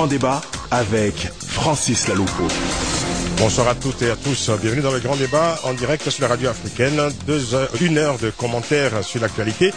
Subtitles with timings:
[0.00, 0.40] Grand débat
[0.70, 2.48] avec Francis Laloupo.
[3.36, 4.48] Bonsoir à toutes et à tous.
[4.62, 6.98] Bienvenue dans le grand débat en direct sur la radio africaine.
[7.82, 9.74] Une heure de commentaires sur l'actualité.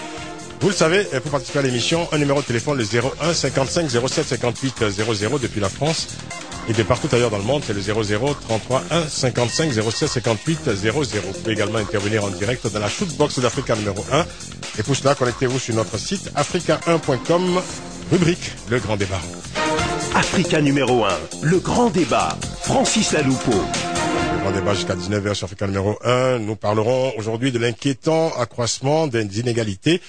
[0.61, 4.25] Vous le savez, pour participer à l'émission, un numéro de téléphone, le 01 55 07
[4.25, 6.07] 58 00 depuis la France
[6.69, 10.73] et de partout ailleurs dans le monde, c'est le 00 33 1 55 07 58
[10.73, 11.01] 00.
[11.01, 14.25] Vous pouvez également intervenir en direct dans la shootbox d'Africa numéro 1.
[14.79, 17.61] Et pour cela, connectez-vous sur notre site africa1.com,
[18.09, 19.19] rubrique Le Grand Débat.
[20.15, 21.09] Africa numéro 1,
[21.41, 22.37] le grand débat.
[22.61, 23.51] Francis Laloupo.
[23.51, 26.37] Le Grand Débat jusqu'à 19h sur Africa numéro 1.
[26.37, 30.01] Nous parlerons aujourd'hui de l'inquiétant accroissement des inégalités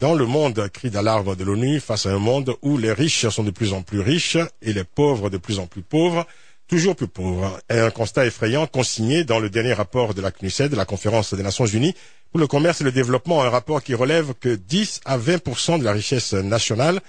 [0.00, 3.44] dans le monde, cri d'alarme de l'ONU face à un monde où les riches sont
[3.44, 6.26] de plus en plus riches et les pauvres de plus en plus pauvres,
[6.66, 7.56] toujours plus pauvres.
[7.70, 11.42] Et un constat effrayant consigné dans le dernier rapport de la CNUSED, la conférence des
[11.44, 11.94] Nations Unies
[12.32, 15.84] pour le commerce et le développement, un rapport qui relève que 10 à 20 de
[15.84, 17.00] la richesse nationale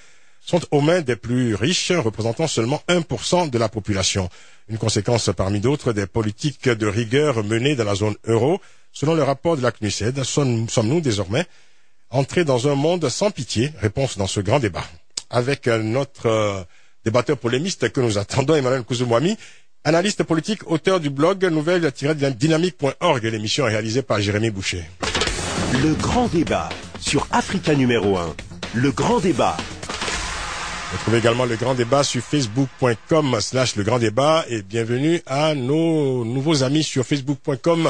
[0.45, 4.30] sont aux mains des plus riches, représentant seulement 1% de la population.
[4.69, 8.59] Une conséquence parmi d'autres des politiques de rigueur menées dans la zone euro.
[8.91, 11.45] Selon le rapport de la CNUSED, sommes-nous désormais
[12.09, 13.71] entrer dans un monde sans pitié?
[13.80, 14.83] Réponse dans ce grand débat.
[15.30, 16.64] Avec notre euh,
[17.03, 19.36] débatteur polémiste que nous attendons, Emmanuel Kouzoumoumi,
[19.83, 23.23] analyste politique, auteur du blog nouvelle-dynamique.org.
[23.25, 24.83] L'émission réalisée par Jérémy Boucher.
[25.81, 28.36] Le grand débat sur Africa numéro 1.
[28.75, 29.58] Le grand débat.
[30.94, 35.55] Vous trouvez également le grand débat sur facebook.com slash le grand débat et bienvenue à
[35.55, 37.89] nos nouveaux amis sur facebook.com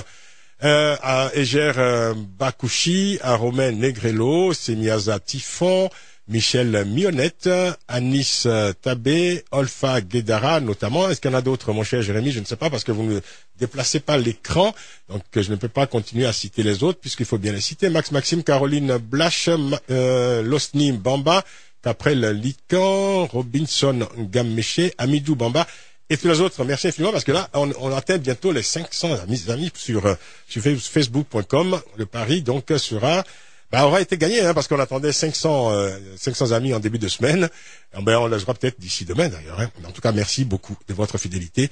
[0.63, 5.89] euh, à Eger euh, Bakouchi, à Romain Negrello, Semiaza Tifon,
[6.29, 7.49] Michel Mionnette,
[7.89, 11.09] Anis euh, Tabé, Olfa Guedara notamment.
[11.09, 12.31] Est-ce qu'il y en a d'autres, mon cher Jérémy?
[12.31, 13.19] Je ne sais pas parce que vous ne
[13.59, 14.73] déplacez pas l'écran,
[15.09, 17.89] donc je ne peux pas continuer à citer les autres puisqu'il faut bien les citer.
[17.89, 19.49] Max Maxime, Caroline Blache,
[19.91, 21.43] euh, Losni Bamba,
[21.83, 25.67] Caprel Lican, Robinson Gammeché, Amidou Bamba
[26.09, 26.63] et tous les autres.
[26.63, 30.15] Merci infiniment parce que là, on, atteint bientôt les 500 amis, sur, euh,
[30.47, 31.79] facebook.com.
[31.97, 33.23] Le pari donc sera
[33.71, 37.07] bah, aura été gagné hein, parce qu'on attendait 500 euh, 500 amis en début de
[37.07, 37.49] semaine.
[37.97, 39.59] Eh ben, on les aura peut-être d'ici demain d'ailleurs.
[39.59, 39.69] Hein.
[39.85, 41.69] En tout cas, merci beaucoup de votre fidélité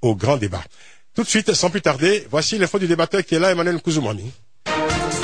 [0.00, 0.64] au grand débat.
[1.14, 4.32] Tout de suite, sans plus tarder, voici l'info du débatteur qui est là, Emmanuel Kouzoumani.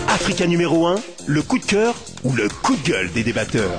[0.06, 0.96] Africa numéro 1,
[1.26, 1.94] le coup de cœur
[2.24, 3.78] ou le coup de gueule des débatteurs?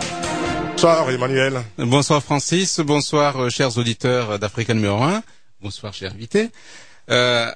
[0.82, 1.62] Bonsoir Emmanuel.
[1.78, 5.22] Bonsoir Francis, bonsoir euh, chers auditeurs d'Africa numéro 1,
[5.60, 6.52] bonsoir chers invités.
[7.10, 7.52] Euh,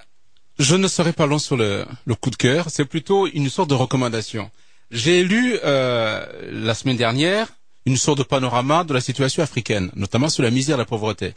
[0.60, 1.86] je ne serai pas long sur le,
[2.20, 4.52] coup de cœur, c'est plutôt une sorte de recommandation.
[4.92, 7.48] J'ai lu euh, la semaine dernière
[7.86, 11.34] une sorte de panorama de la situation africaine, notamment sur la misère et la pauvreté.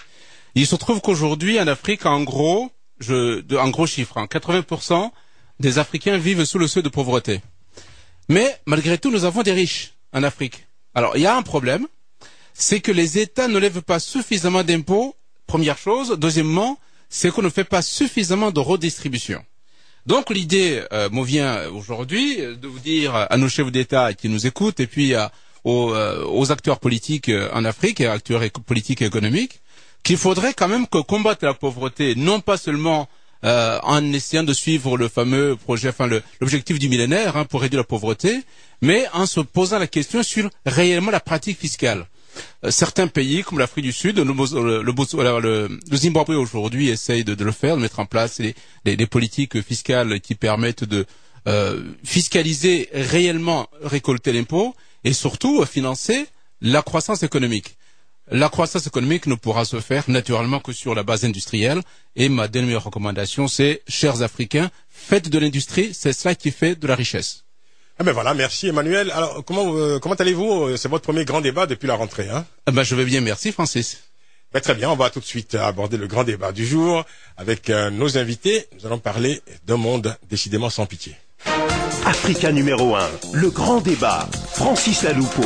[0.57, 5.13] Il se trouve qu'aujourd'hui en Afrique, en gros, je, de, en chiffre, hein, 80%
[5.61, 7.43] des Africains vivent sous le seuil de pauvreté.
[8.29, 10.66] Mais malgré tout, nous avons des riches en Afrique.
[10.97, 11.87] Alors, il y a un problème,
[12.55, 15.15] c'est que les États ne lèvent pas suffisamment d'impôts,
[15.47, 16.17] première chose.
[16.19, 16.79] Deuxièmement,
[17.11, 19.45] c'est qu'on ne fait pas suffisamment de redistribution.
[20.07, 24.47] Donc l'idée euh, me vient aujourd'hui de vous dire à nos chefs d'État qui nous
[24.47, 25.13] écoutent et puis
[25.65, 29.61] aux, euh, acteurs politiques euh, en Afrique et acteurs politiques et économiques
[30.03, 33.07] qu'il faudrait quand même que combattre la pauvreté, non pas seulement
[33.45, 36.09] euh, en essayant de suivre le fameux projet, enfin
[36.41, 38.43] l'objectif du millénaire hein, pour réduire la pauvreté,
[38.83, 42.07] mais en se posant la question sur réellement la pratique fiscale.
[42.65, 47.83] Euh, certains pays, comme l'Afrique du Sud, le, Zimbabwe aujourd'hui essaye de, le faire, de
[47.83, 48.41] mettre en place
[48.85, 51.07] les politiques fiscales qui permettent de
[51.49, 56.27] euh, fiscaliser réellement, récolter l'impôt et surtout financer
[56.61, 57.77] la croissance économique.
[58.31, 61.81] La croissance économique ne pourra se faire naturellement que sur la base industrielle.
[62.17, 66.87] Et ma dernière recommandation, c'est, chers Africains, faites de l'industrie, c'est cela qui fait de
[66.87, 67.45] la richesse.
[67.99, 69.11] Ah ben voilà, merci Emmanuel.
[69.11, 70.77] Alors comment euh, comment allez-vous?
[70.77, 72.45] C'est votre premier grand débat depuis la rentrée, hein?
[72.67, 74.03] Ah ben, je vais bien, merci Francis.
[74.53, 77.05] Ben, très bien, on va tout de suite aborder le grand débat du jour
[77.39, 78.67] avec euh, nos invités.
[78.75, 81.17] Nous allons parler d'un monde décidément sans pitié.
[82.05, 84.29] Africa numéro 1, le grand débat.
[84.53, 85.45] Francis Laloupo.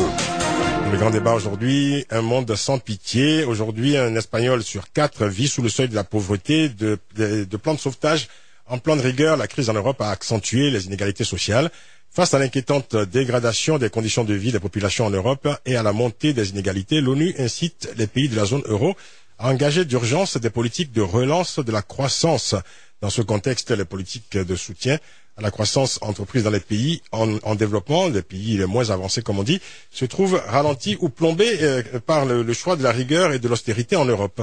[0.90, 3.44] Le grand débat aujourd'hui, un monde sans pitié.
[3.44, 6.68] Aujourd'hui, un Espagnol sur quatre vit sous le seuil de la pauvreté.
[6.68, 8.28] De, de, de plan de sauvetage
[8.66, 11.70] en plan de rigueur, la crise en Europe a accentué les inégalités sociales.
[12.10, 15.92] Face à l'inquiétante dégradation des conditions de vie des populations en Europe et à la
[15.92, 18.96] montée des inégalités, l'ONU incite les pays de la zone euro
[19.38, 22.56] à engager d'urgence des politiques de relance de la croissance.
[23.00, 24.98] Dans ce contexte, les politiques de soutien
[25.40, 29.38] la croissance entreprise dans les pays en, en, développement, les pays les moins avancés comme
[29.38, 29.60] on dit,
[29.90, 33.48] se trouvent ralentis ou plombés euh, par le, le, choix de la rigueur et de
[33.48, 34.42] l'austérité en Europe.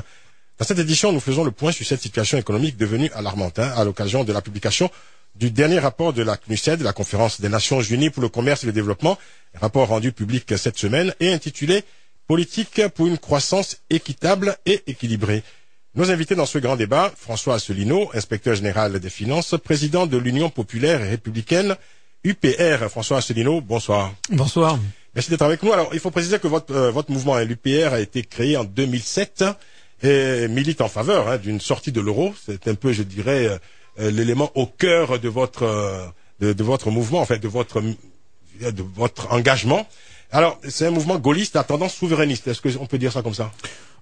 [0.60, 3.84] Dans cette édition, nous faisons le point sur cette situation économique devenue alarmante hein, à
[3.84, 4.90] l'occasion de la publication
[5.36, 8.68] du dernier rapport de la CNUSED, la conférence des Nations Unies pour le commerce et
[8.68, 9.18] le développement,
[9.54, 11.84] rapport rendu public cette semaine et intitulé
[12.28, 15.44] politique pour une croissance équitable et équilibrée.
[15.98, 20.52] Nos invités dans ce grand débat, François Asselineau, inspecteur général des finances, président de l'Union
[20.52, 21.76] populaire et républicaine,
[22.24, 22.88] UPR.
[22.88, 24.14] François Asselineau, bonsoir.
[24.30, 24.78] Bonsoir.
[25.16, 25.74] Merci d'être avec nous.
[25.74, 29.44] Alors, il faut préciser que votre, euh, votre mouvement, l'UPR, a été créé en 2007
[30.04, 32.32] et milite en faveur hein, d'une sortie de l'euro.
[32.46, 33.58] C'est un peu, je dirais, euh,
[34.00, 36.06] euh, l'élément au cœur de votre, euh,
[36.40, 39.88] de, de, votre mouvement, en fait, de votre, de votre engagement.
[40.32, 42.48] Alors, c'est un mouvement gaulliste à tendance souverainiste.
[42.48, 43.52] Est-ce qu'on peut dire ça comme ça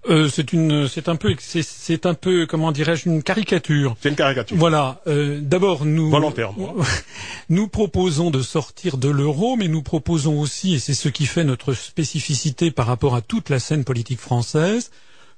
[0.07, 3.95] euh, c'est une, c'est un peu, c'est un peu, comment dirais-je, une caricature.
[4.01, 4.55] C'est une caricature.
[4.55, 5.01] Voilà.
[5.07, 6.11] Euh, D'abord, nous
[7.49, 11.43] nous proposons de sortir de l'euro, mais nous proposons aussi, et c'est ce qui fait
[11.43, 14.91] notre spécificité par rapport à toute la scène politique française,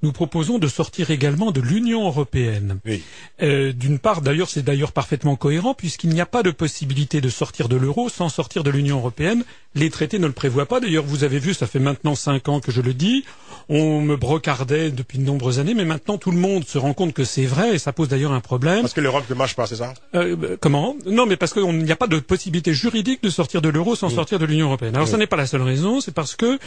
[0.03, 2.79] nous proposons de sortir également de l'Union européenne.
[2.85, 3.01] Oui.
[3.41, 7.29] Euh, D'une part, d'ailleurs, c'est d'ailleurs parfaitement cohérent puisqu'il n'y a pas de possibilité de
[7.29, 9.43] sortir de l'euro sans sortir de l'Union européenne.
[9.73, 10.79] Les traités ne le prévoient pas.
[10.79, 13.25] D'ailleurs, vous avez vu, ça fait maintenant cinq ans que je le dis.
[13.69, 17.13] On me brocardait depuis de nombreuses années, mais maintenant tout le monde se rend compte
[17.13, 18.81] que c'est vrai et ça pose d'ailleurs un problème.
[18.81, 19.93] Parce que l'Europe ne marche pas, c'est ça?
[20.15, 20.95] Euh, Comment?
[21.05, 24.07] Non, mais parce qu'il n'y a pas de possibilité juridique de sortir de l'euro sans
[24.09, 24.15] oui.
[24.15, 24.95] sortir de l'Union européenne.
[24.95, 25.11] Alors, oui.
[25.11, 26.59] ce n'est pas la seule raison, c'est parce que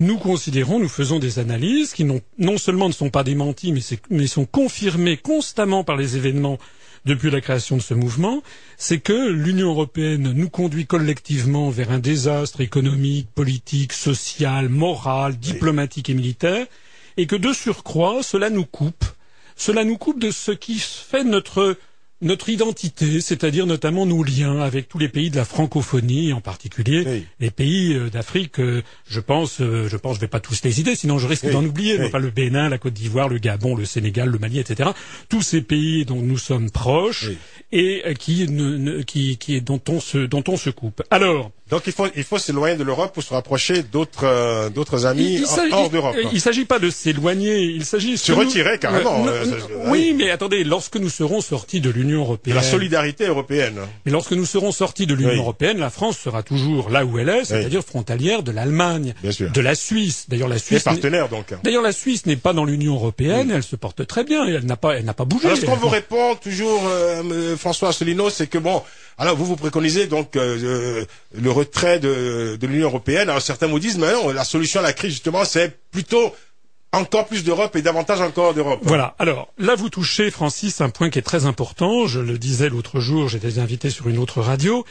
[0.00, 3.80] nous considérons, nous faisons des analyses qui non, non seulement ne sont pas démenties, mais,
[4.08, 6.58] mais, sont confirmées constamment par les événements
[7.04, 8.42] depuis la création de ce mouvement,
[8.76, 16.10] c'est que l'Union européenne nous conduit collectivement vers un désastre économique, politique, social, moral, diplomatique
[16.10, 16.66] et militaire,
[17.16, 19.04] et que de surcroît, cela nous coupe.
[19.56, 21.76] Cela nous coupe de ce qui fait notre
[22.22, 27.04] notre identité, c'est-à-dire notamment nos liens avec tous les pays de la francophonie, en particulier
[27.06, 27.26] oui.
[27.40, 28.60] les pays euh, d'Afrique.
[28.60, 31.44] Euh, je pense, euh, je pense, je vais pas tous les citer, sinon je risque
[31.44, 31.52] oui.
[31.52, 31.98] d'en oublier.
[31.98, 32.06] Oui.
[32.06, 34.90] Enfin, le Bénin, la Côte d'Ivoire, le Gabon, le Sénégal, le Mali, etc.
[35.28, 37.30] Tous ces pays dont nous sommes proches
[37.72, 41.02] et qui, ne, ne, qui, qui, dont on se, dont on se coupe.
[41.10, 41.52] Alors.
[41.70, 45.34] Donc il faut, il faut s'éloigner de l'Europe pour se rapprocher d'autres, euh, d'autres amis
[45.34, 46.16] il, il hors d'Europe.
[46.30, 49.24] Il ne s'agit pas de s'éloigner, il s'agit se retirer carrément.
[49.26, 49.44] Euh,
[49.86, 53.78] oui, mais attendez, lorsque nous serons sortis de l'Union européenne, de la solidarité européenne.
[54.04, 55.38] Mais lorsque nous serons sortis de l'Union oui.
[55.38, 57.86] européenne, la France sera toujours là où elle est, c'est-à-dire oui.
[57.88, 60.26] frontalière de l'Allemagne, de la Suisse.
[60.28, 60.80] D'ailleurs, la Suisse.
[60.80, 61.54] Et partenaire donc.
[61.62, 63.54] D'ailleurs, la Suisse n'est pas dans l'Union européenne, oui.
[63.56, 65.46] elle se porte très bien, et elle n'a pas, elle n'a pas bougé.
[65.46, 68.82] Alors, ce qu'on vous répond toujours, euh, François Asselineau, c'est que bon,
[69.20, 73.28] alors vous vous préconisez donc euh, le retrait de, de l'Union européenne.
[73.28, 76.34] Alors certains vous disent, mais non, la solution à la crise justement, c'est plutôt
[76.92, 78.80] encore plus d'Europe et davantage encore d'Europe.
[78.82, 79.14] Voilà.
[79.18, 82.06] Alors là, vous touchez, Francis, un point qui est très important.
[82.06, 84.86] Je le disais l'autre jour, j'étais invité sur une autre radio.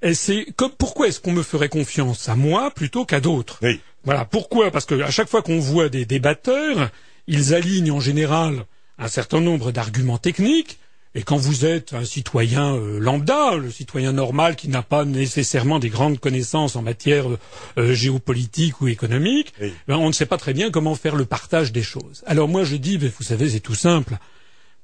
[0.00, 3.58] Et c'est comme pourquoi est-ce qu'on me ferait confiance à moi plutôt qu'à d'autres?
[3.62, 3.80] Oui.
[4.04, 4.24] Voilà.
[4.24, 4.70] Pourquoi?
[4.70, 6.90] Parce que à chaque fois qu'on voit des débatteurs,
[7.26, 8.64] ils alignent en général
[8.98, 10.78] un certain nombre d'arguments techniques.
[11.16, 15.78] Et quand vous êtes un citoyen euh, lambda, le citoyen normal qui n'a pas nécessairement
[15.78, 17.26] des grandes connaissances en matière
[17.78, 19.72] euh, géopolitique ou économique, oui.
[19.86, 22.24] ben, on ne sait pas très bien comment faire le partage des choses.
[22.26, 24.16] Alors moi je dis, ben, vous savez, c'est tout simple.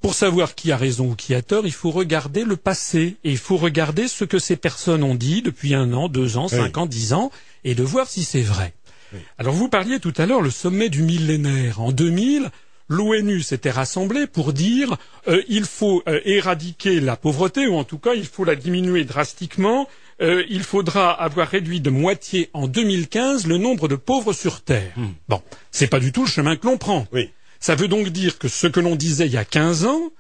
[0.01, 3.31] Pour savoir qui a raison ou qui a tort, il faut regarder le passé et
[3.31, 6.79] il faut regarder ce que ces personnes ont dit depuis un an, deux ans, cinq
[6.79, 7.31] ans, dix ans,
[7.65, 8.73] et de voir si c'est vrai.
[9.13, 9.19] Oui.
[9.37, 12.51] Alors vous parliez tout à l'heure le sommet du millénaire en 2000
[12.91, 17.99] l'ONU s'était rassemblée pour dire euh, il faut euh, éradiquer la pauvreté ou en tout
[17.99, 19.89] cas il faut la diminuer drastiquement.
[20.21, 24.93] Euh, il faudra avoir réduit de moitié en 2015 le nombre de pauvres sur Terre.
[24.97, 25.13] Hmm.
[25.29, 27.07] Bon, c'est pas du tout le chemin que l'on prend.
[27.13, 27.31] Oui.
[27.59, 30.11] Ça veut donc dire que ce que l'on disait il y a 15 ans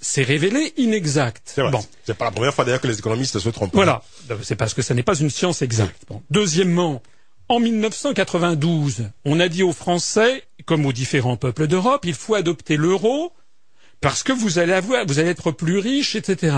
[0.00, 1.42] s'est révélé inexact.
[1.44, 1.70] C'est vrai.
[1.70, 1.84] Bon.
[2.04, 3.74] C'est pas la première fois d'ailleurs que les économistes se trompent.
[3.74, 4.02] Voilà.
[4.42, 6.02] C'est parce que ça n'est pas une science exacte.
[6.08, 6.22] Bon.
[6.30, 7.02] Deuxièmement,
[7.48, 12.76] en 1992, on a dit aux Français, comme aux différents peuples d'Europe, il faut adopter
[12.76, 13.32] l'euro
[14.00, 16.56] parce que vous allez avoir, vous allez être plus riches, etc.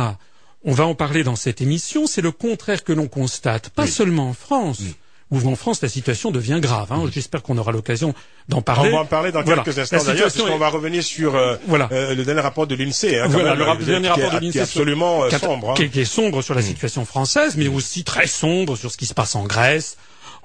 [0.64, 2.07] On va en parler dans cette émission.
[2.07, 3.88] C'est le contraire que l'on constate, pas oui.
[3.88, 4.78] seulement en France.
[4.81, 4.95] Oui.
[5.33, 6.93] Où en France la situation devient grave.
[6.93, 7.02] Hein.
[7.12, 8.14] J'espère qu'on aura l'occasion
[8.49, 8.90] d'en parler.
[8.90, 9.64] On va en parler dans voilà.
[9.64, 10.59] quelques instants d'ailleurs, puisqu'on est...
[10.59, 11.88] va revenir sur euh, voilà.
[11.90, 13.19] euh, le dernier rapport de l'INSEE.
[13.19, 15.71] Hein, voilà, même, le, dernier rapport de l'INSEE qui est absolument euh, qui, sombre.
[15.71, 15.75] Hein.
[15.75, 19.07] Qui, qui, est sombre sur la situation française, mais aussi très sombre sur ce qui
[19.07, 19.97] se passe en Grèce,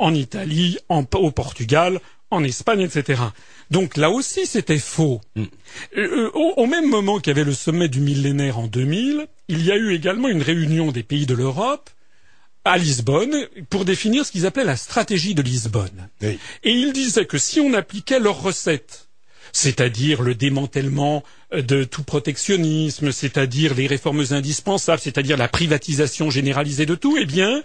[0.01, 3.21] en Italie, en, au Portugal, en Espagne, etc.
[3.69, 5.21] Donc là aussi, c'était faux.
[5.35, 5.43] Mm.
[5.97, 9.63] Euh, au, au, même moment qu'il y avait le sommet du millénaire en 2000, il
[9.63, 11.89] y a eu également une réunion des pays de l'Europe
[12.65, 16.09] à Lisbonne pour définir ce qu'ils appelaient la stratégie de Lisbonne.
[16.21, 16.39] Oui.
[16.63, 19.07] Et ils disaient que si on appliquait leurs recettes,
[19.53, 26.95] c'est-à-dire le démantèlement de tout protectionnisme, c'est-à-dire les réformes indispensables, c'est-à-dire la privatisation généralisée de
[26.95, 27.61] tout, eh bien,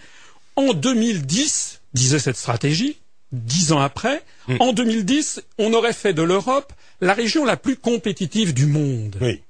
[0.56, 2.96] en 2010, disait cette stratégie,
[3.32, 4.56] dix ans après, mm.
[4.60, 9.16] en 2010, on aurait fait de l'Europe la région la plus compétitive du monde.
[9.20, 9.42] Oui.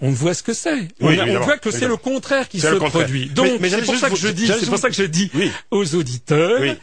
[0.00, 0.88] On voit ce que c'est.
[1.00, 2.90] Oui, on, on, voit que c'est le contraire qui se contraire.
[2.90, 3.28] produit.
[3.28, 5.52] Donc, c'est pour, ça que je dis, c'est pour ça que je dis oui.
[5.70, 6.76] aux auditeurs,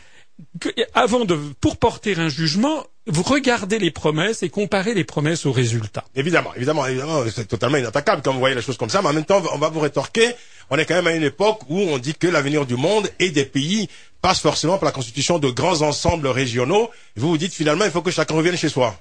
[0.59, 5.45] que, avant de, pour porter un jugement, vous regardez les promesses et comparez les promesses
[5.45, 6.05] aux résultats.
[6.15, 9.13] Évidemment, évidemment, évidemment, c'est totalement inattaquable quand vous voyez les choses comme ça, mais en
[9.13, 10.33] même temps, on va vous rétorquer,
[10.69, 13.31] on est quand même à une époque où on dit que l'avenir du monde et
[13.31, 13.89] des pays
[14.21, 16.91] passe forcément par la constitution de grands ensembles régionaux.
[17.15, 18.99] Vous vous dites finalement, il faut que chacun revienne chez soi.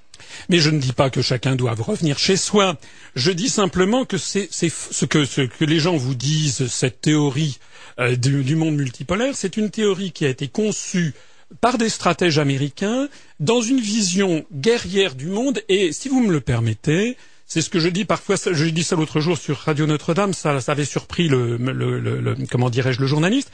[0.49, 2.77] Mais je ne dis pas que chacun doit revenir chez soi.
[3.15, 7.59] Je dis simplement que c'est ce que, ce que les gens vous disent, cette théorie
[7.99, 11.15] euh, du, du monde multipolaire, c'est une théorie qui a été conçue
[11.61, 13.09] par des stratèges américains
[13.41, 17.17] dans une vision guerrière du monde et si vous me le permettez,
[17.47, 18.37] c'est ce que je dis parfois.
[18.37, 20.35] Je dis ça l'autre jour sur Radio Notre-Dame.
[20.35, 23.51] Ça, ça avait surpris le, le, le, comment dirais-je le journaliste.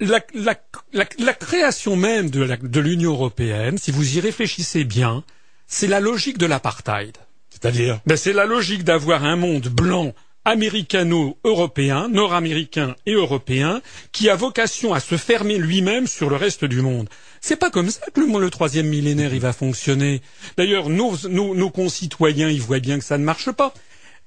[0.00, 0.56] La, la,
[0.92, 5.22] la, création même de l'Union européenne, si vous y réfléchissez bien,
[5.66, 7.16] c'est la logique de l'apartheid.
[7.50, 8.00] C'est-à-dire?
[8.06, 10.14] Ben, C'est la logique d'avoir un monde blanc
[10.46, 16.80] américano-européen, nord-américain et européen, qui a vocation à se fermer lui-même sur le reste du
[16.80, 17.08] monde.
[17.40, 20.20] C'est pas comme ça que le, troisième millénaire il va fonctionner.
[20.56, 23.72] D'ailleurs, nos, nos concitoyens, ils voient bien que ça ne marche pas.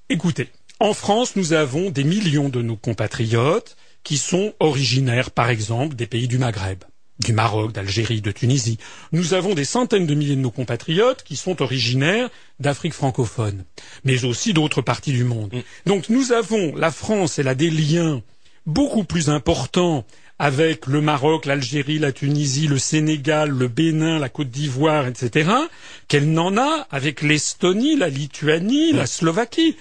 [0.10, 5.96] Écoutez, en France, nous avons des millions de nos compatriotes qui sont originaires, par exemple,
[5.96, 6.84] des pays du Maghreb
[7.20, 8.78] du Maroc, d'Algérie, de Tunisie.
[9.12, 12.30] Nous avons des centaines de milliers de nos compatriotes qui sont originaires
[12.60, 13.66] d'Afrique francophone,
[14.04, 15.54] mais aussi d'autres parties du monde.
[15.54, 15.62] Mm.
[15.90, 18.22] Donc nous avons, la France, elle a des liens
[18.66, 20.06] beaucoup plus importants
[20.40, 25.50] avec le Maroc, l'Algérie, la Tunisie, le Sénégal, le Bénin, la Côte d'Ivoire, etc.,
[26.08, 29.78] qu'elle n'en a avec l'Estonie, la Lituanie, la Slovaquie.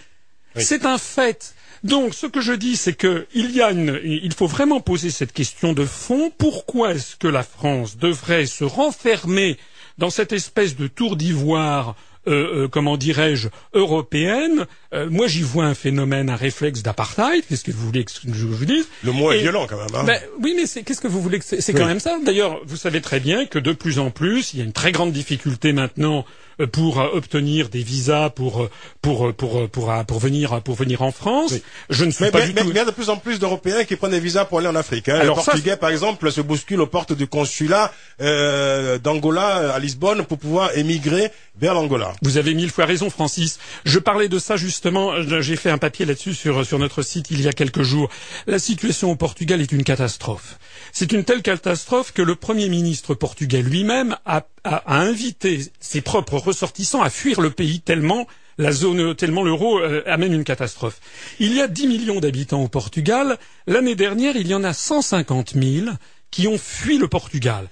[0.57, 1.55] C'est un fait.
[1.83, 5.33] Donc, ce que je dis, c'est qu'il y a une, il faut vraiment poser cette
[5.33, 6.31] question de fond.
[6.37, 9.59] Pourquoi est-ce que la France devrait se renfermer
[9.99, 11.97] dans cette espèce de tour d'ivoire
[12.29, 14.67] euh, euh, comment dirais-je, européenne.
[14.95, 17.45] Euh, moi, j'y vois un phénomène, un réflexe d'apartheid.
[17.49, 19.95] Qu'est-ce que vous voulez que je vous dise Le mot est violent quand même.
[19.95, 20.05] Hein.
[20.05, 22.19] Ben, oui, mais qu'est-ce que vous voulez que c'est quand même ça.
[22.25, 24.93] D'ailleurs, vous savez très bien que de plus en plus, il y a une très
[24.93, 26.25] grande difficulté maintenant
[26.73, 31.13] pour euh, obtenir des visas pour euh, pour pour pour pour, venir pour venir en
[31.13, 31.55] France.
[31.91, 32.69] Je ne suis pas du tout.
[32.69, 34.75] il y a de plus en plus d'Européens qui prennent des visas pour aller en
[34.75, 35.09] Afrique.
[35.09, 35.19] Hein.
[35.21, 40.25] Alors, Les Portugais, par exemple, se bousculent aux portes du consulat euh, d'Angola à Lisbonne
[40.25, 42.13] pour pouvoir émigrer vers l'Angola.
[42.23, 43.59] Vous avez mille fois raison, Francis.
[43.85, 45.13] Je parlais de ça justement.
[45.41, 48.09] J'ai fait un papier là-dessus sur sur notre site il y a quelques jours.
[48.47, 50.59] La situation au Portugal est une catastrophe.
[50.93, 56.37] C'est une telle catastrophe que le Premier ministre portugais lui-même a, a, invité ses propres
[56.37, 58.27] ressortissants à fuir le pays tellement
[58.59, 61.01] la zone, tellement l'euro euh, amène une catastrophe.
[61.39, 63.39] Il y a 10 millions d'habitants au Portugal.
[63.67, 65.87] L'année dernière, il y en a 150 000
[66.31, 67.69] qui ont fui le Portugal.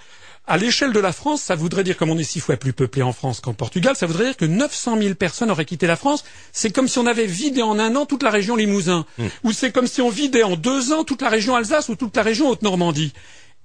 [0.47, 3.03] À l'échelle de la France, ça voudrait dire, comme on est six fois plus peuplé
[3.03, 6.25] en France qu'en Portugal, ça voudrait dire que 900 000 personnes auraient quitté la France.
[6.51, 9.07] C'est comme si on avait vidé en un an toute la région Limousin.
[9.19, 9.27] Hmm.
[9.45, 12.17] Ou c'est comme si on vidait en deux ans toute la région Alsace ou toute
[12.17, 13.13] la région Haute-Normandie.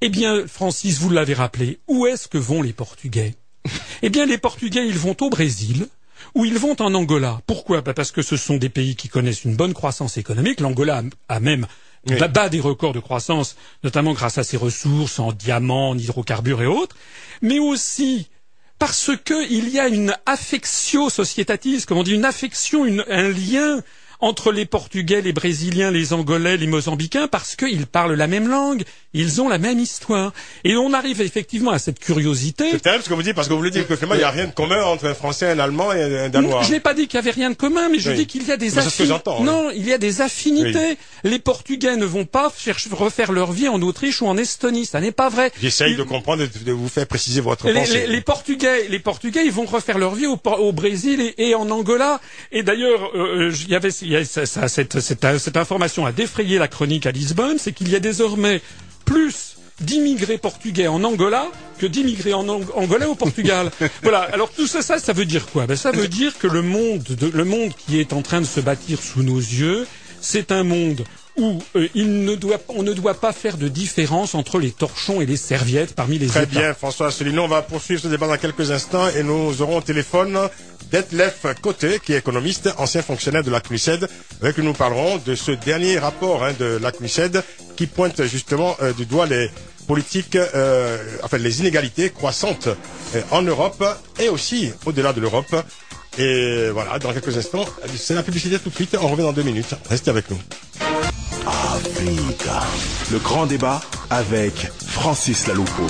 [0.01, 3.35] Eh bien, Francis, vous l'avez rappelé, où est-ce que vont les Portugais?
[4.01, 5.87] Eh bien, les Portugais, ils vont au Brésil,
[6.35, 7.41] ou ils vont en Angola.
[7.47, 7.81] Pourquoi?
[7.81, 10.59] Bah, Parce que ce sont des pays qui connaissent une bonne croissance économique.
[10.59, 11.65] L'Angola a même
[12.05, 16.67] bat des records de croissance, notamment grâce à ses ressources en diamants, en hydrocarbures et
[16.67, 16.95] autres,
[17.41, 18.27] mais aussi
[18.77, 23.81] parce qu'il y a une affectio societatis, comme on dit, une affection, un lien
[24.19, 28.83] entre les Portugais, les Brésiliens, les Angolais, les Mozambicains, parce qu'ils parlent la même langue,
[29.15, 30.33] ils ont la même histoire.
[30.63, 32.69] Et on arrive effectivement à cette curiosité.
[32.71, 34.23] C'est terrible ce que vous dites, parce que vous voulez dire que finalement, il n'y
[34.23, 36.63] a rien de commun entre un Français, un Allemand et un Danois.
[36.63, 38.51] Je n'ai pas dit qu'il n'y avait rien de commun, mais je dis qu'il y
[38.51, 39.31] a des affinités.
[39.41, 40.97] Non, il y a des affinités.
[41.23, 44.99] Les Portugais ne vont pas chercher, refaire leur vie en Autriche ou en Estonie, ça
[44.99, 45.51] n'est pas vrai.
[45.61, 48.07] J'essaye de comprendre et de vous faire préciser votre les, pensée.
[48.07, 52.19] Les, Portugais, les Portugais, ils vont refaire leur vie au, au Brésil et, en Angola.
[52.51, 57.71] Et d'ailleurs, euh, il y avait cette, information a défrayé la chronique à Lisbonne, c'est
[57.71, 58.61] qu'il y a désormais
[59.05, 61.47] plus d'immigrés portugais en Angola
[61.77, 63.71] que d'immigrés en Angola au Portugal.
[64.03, 64.21] voilà.
[64.33, 65.67] Alors tout ça, ça, ça veut dire quoi?
[65.67, 68.59] Ben, Ça veut dire que le monde, le monde qui est en train de se
[68.59, 69.85] bâtir sous nos yeux,
[70.21, 71.03] c'est un monde
[71.37, 75.21] où euh, il ne doit, on ne doit pas faire de différence entre les torchons
[75.21, 76.59] et les serviettes parmi les Très États.
[76.59, 77.43] Bien, François Asselineau.
[77.43, 80.37] On va poursuivre ce débat dans quelques instants et nous aurons au téléphone
[80.91, 84.07] Detlef Côté, qui est économiste, ancien fonctionnaire de la CNUSED,
[84.41, 87.43] avec qui nous parlerons de ce dernier rapport hein, de la CNUSED
[87.75, 89.49] qui pointe justement euh, du doigt les
[89.87, 92.69] politiques, euh, enfin les inégalités croissantes
[93.31, 93.83] en Europe
[94.19, 95.55] et aussi au-delà de l'Europe.
[96.17, 97.65] Et voilà, dans quelques instants,
[97.95, 98.97] c'est la publicité tout de suite.
[98.99, 99.75] On revient dans deux minutes.
[99.89, 100.39] Restez avec nous.
[101.45, 102.61] Africa.
[103.11, 105.83] Le grand débat avec Francis Laloupo.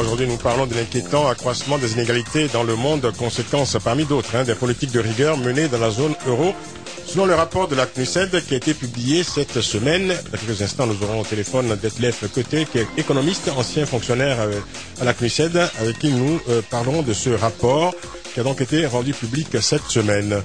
[0.00, 4.44] aujourd'hui, nous parlons de l'inquiétant accroissement des inégalités dans le monde, conséquence parmi d'autres hein,
[4.44, 6.54] des politiques de rigueur menées dans la zone euro.
[7.06, 10.86] Selon le rapport de la CNUSED qui a été publié cette semaine, dans quelques instants,
[10.86, 14.58] nous aurons au téléphone Detlef Côté, qui est économiste, ancien fonctionnaire euh,
[15.00, 17.94] à la CNUSED, avec qui nous euh, parlerons de ce rapport
[18.32, 20.42] qui a donc été rendu public cette semaine.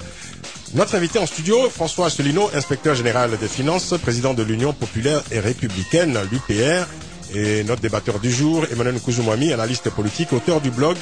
[0.74, 5.40] Notre invité en studio, François Asselineau, inspecteur général des finances, président de l'Union populaire et
[5.40, 6.86] républicaine, l'UPR,
[7.34, 10.96] et notre débatteur du jour, Emmanuel Kouzoumami, analyste politique, auteur du blog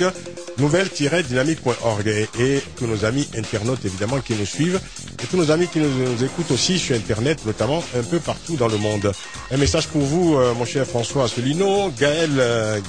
[0.58, 2.08] nouvelle-dynamique.org
[2.38, 4.80] et, tous nos amis internautes évidemment qui nous suivent
[5.22, 8.68] et tous nos amis qui nous, écoutent aussi sur Internet, notamment un peu partout dans
[8.68, 9.12] le monde.
[9.50, 12.80] Un message pour vous, euh, mon cher François Asselineau, Gaël euh,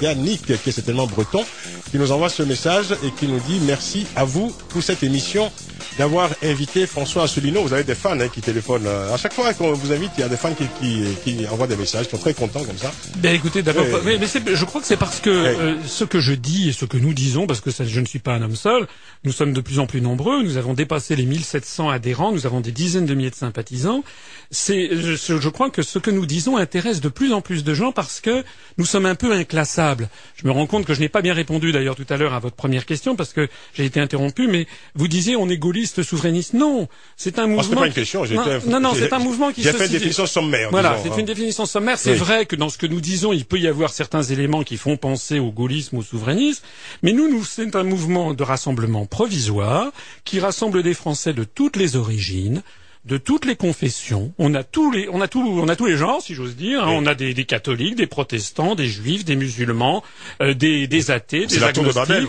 [0.00, 1.44] Ganik, qui est certainement breton,
[1.90, 5.50] qui nous envoie ce message et qui nous dit merci à vous pour cette émission
[5.98, 7.62] d'avoir invité François Asselineau.
[7.62, 8.86] Vous avez des fans hein, qui téléphonent.
[8.86, 11.76] Euh, à chaque fois qu'on vous invite, il y a des fans qui, envoient des
[11.76, 12.92] messages, qui sont très contents ça.
[13.18, 16.32] Ben écoutez, d'abord, mais, mais je crois que c'est parce que euh, ce que je
[16.32, 18.56] dis et ce que nous disons, parce que ça, je ne suis pas un homme
[18.56, 18.86] seul,
[19.24, 22.60] nous sommes de plus en plus nombreux, nous avons dépassé les 1700 adhérents, nous avons
[22.60, 24.04] des dizaines de milliers de sympathisants.
[24.50, 27.74] C'est, je, je crois que ce que nous disons intéresse de plus en plus de
[27.74, 28.44] gens parce que
[28.78, 30.08] nous sommes un peu inclassables.
[30.36, 32.38] Je me rends compte que je n'ai pas bien répondu d'ailleurs tout à l'heure à
[32.38, 36.54] votre première question parce que j'ai été interrompu, mais vous disiez on est gaulliste souverainiste.
[36.54, 37.80] Non, c'est un oh, mouvement.
[37.80, 38.24] pas une question.
[38.66, 39.62] Non, non, c'est un mouvement qui.
[39.62, 40.68] J'ai fait une définition sommaire.
[40.70, 41.98] Voilà, c'est une définition sommaire.
[41.98, 44.76] C'est vrai que dans ce que nous disons, il peut y avoir certains éléments qui
[44.76, 46.64] font penser au gaullisme, au souverainisme,
[47.02, 49.92] mais nous, c'est un mouvement de rassemblement provisoire
[50.24, 52.62] qui rassemble des Français de toutes les origines
[53.08, 54.32] de toutes les confessions.
[54.38, 56.84] On a tous les, on a tout, on a tous les genres, si j'ose dire.
[56.84, 56.92] Hein.
[56.92, 60.04] On a des, des, catholiques, des protestants, des juifs, des musulmans,
[60.42, 62.28] euh, des, des, athées, des agnostiques.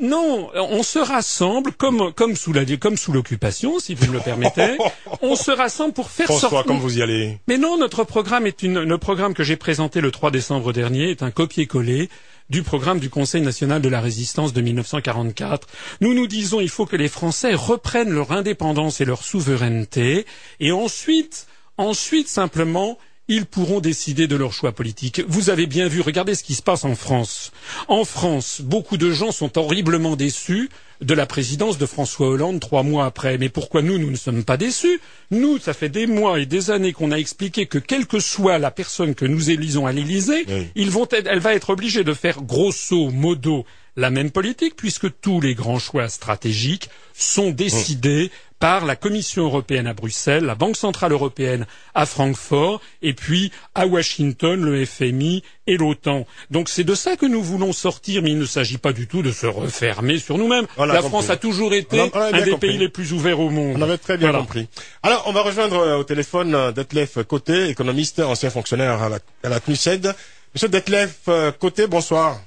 [0.00, 4.20] Non, on se rassemble comme, comme sous la, comme sous l'occupation, si vous me le
[4.20, 4.78] permettez.
[5.22, 6.64] on se rassemble pour faire sortir.
[6.64, 7.38] comme vous y allez.
[7.46, 11.10] Mais non, notre programme est une, le programme que j'ai présenté le 3 décembre dernier
[11.10, 12.08] est un copier-coller
[12.50, 15.66] du programme du Conseil national de la résistance de 1944.
[16.00, 20.26] Nous nous disons il faut que les Français reprennent leur indépendance et leur souveraineté
[20.60, 21.46] et ensuite,
[21.76, 25.22] ensuite simplement ils pourront décider de leur choix politique.
[25.28, 27.52] Vous avez bien vu, regardez ce qui se passe en France.
[27.86, 32.82] En France, beaucoup de gens sont horriblement déçus de la présidence de François Hollande trois
[32.82, 33.38] mois après.
[33.38, 35.00] Mais pourquoi nous, nous ne sommes pas déçus?
[35.30, 38.58] Nous, ça fait des mois et des années qu'on a expliqué que quelle que soit
[38.58, 43.64] la personne que nous élisons à l'Élysée, elle va être obligée de faire grosso modo
[43.96, 49.86] la même politique puisque tous les grands choix stratégiques sont décidés par la Commission européenne
[49.86, 55.76] à Bruxelles, la Banque centrale européenne à Francfort, et puis à Washington, le FMI et
[55.76, 56.26] l'OTAN.
[56.50, 59.22] Donc c'est de ça que nous voulons sortir, mais il ne s'agit pas du tout
[59.22, 60.66] de se refermer sur nous-mêmes.
[60.78, 63.76] La France a toujours été un des pays les plus ouverts au monde.
[63.78, 64.68] On avait très bien compris.
[65.02, 69.18] Alors, on va rejoindre euh, au téléphone euh, Detlef Côté, économiste, ancien fonctionnaire à la,
[69.44, 70.14] à la CNUSED.
[70.54, 72.40] Monsieur Detlef euh, Côté, bonsoir.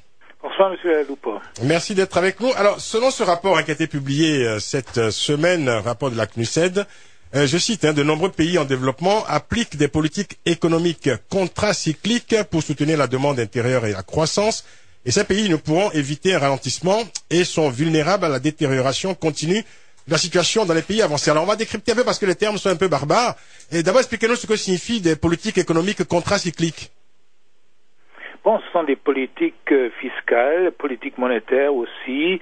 [0.43, 1.39] Bonsoir, Monsieur Loupa.
[1.61, 2.51] Merci d'être avec nous.
[2.55, 6.25] Alors, selon ce rapport qui a été publié euh, cette euh, semaine, rapport de la
[6.25, 6.87] CNUSED,
[7.35, 12.63] euh, je cite, hein, de nombreux pays en développement appliquent des politiques économiques contracycliques pour
[12.63, 14.65] soutenir la demande intérieure et la croissance.
[15.05, 19.61] Et ces pays ne pourront éviter un ralentissement et sont vulnérables à la détérioration continue
[20.07, 21.29] de la situation dans les pays avancés.
[21.29, 23.35] Alors on va décrypter un peu parce que les termes sont un peu barbares.
[23.71, 26.91] Et d'abord expliquez-nous ce que signifient des politiques économiques contracycliques.
[28.43, 32.39] Bon, ce sont des politiques euh, fiscales, politiques monétaires aussi,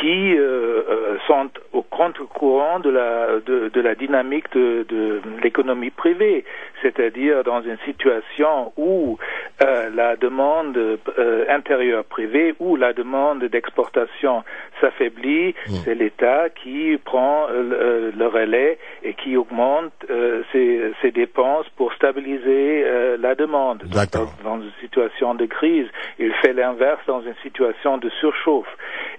[0.00, 5.90] qui euh, euh, sont au contre-courant de la, de, de, la dynamique de, de l'économie
[5.90, 6.44] privée,
[6.80, 9.18] c'est-à-dire dans une situation où
[9.62, 14.44] euh, la demande euh, intérieure privée ou la demande d'exportation
[14.80, 15.74] s'affaiblit, mmh.
[15.84, 19.92] c'est l'État qui prend le, le, relais et qui augmente
[20.52, 22.84] ses, ses, dépenses pour stabiliser
[23.18, 23.82] la demande.
[23.84, 25.86] Dans, dans une situation de crise,
[26.18, 28.68] il fait l'inverse dans une situation de surchauffe.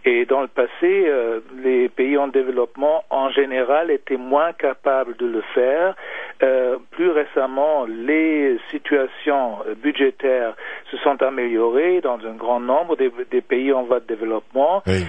[0.06, 5.26] Et dans le passé, euh, les pays en développement, en général, étaient moins capables de
[5.26, 5.96] le faire.
[6.44, 10.56] Euh, plus récemment, les situations budgétaires
[10.90, 14.84] se sont améliorées dans un grand nombre des, des pays en voie de développement.
[14.88, 15.06] Oui.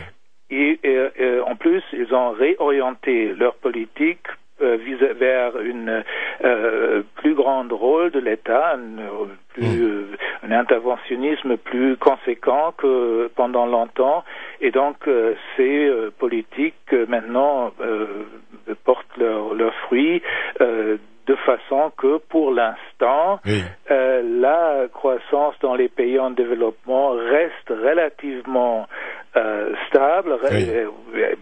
[0.51, 6.05] Et, et, en plus, ils ont réorienté leur politique euh, vers une
[6.44, 8.77] euh, plus grande rôle de l'État,
[9.55, 9.83] plus, mm.
[9.83, 14.25] euh, un interventionnisme plus conséquent que pendant longtemps.
[14.61, 17.72] Et donc, euh, ces euh, politiques maintenant
[18.85, 20.22] portent leurs leur fruits
[20.61, 23.40] de façon que pour l'instant,
[23.88, 28.87] la croissance dans les pays en développement reste relativement
[29.88, 30.66] stable, oui.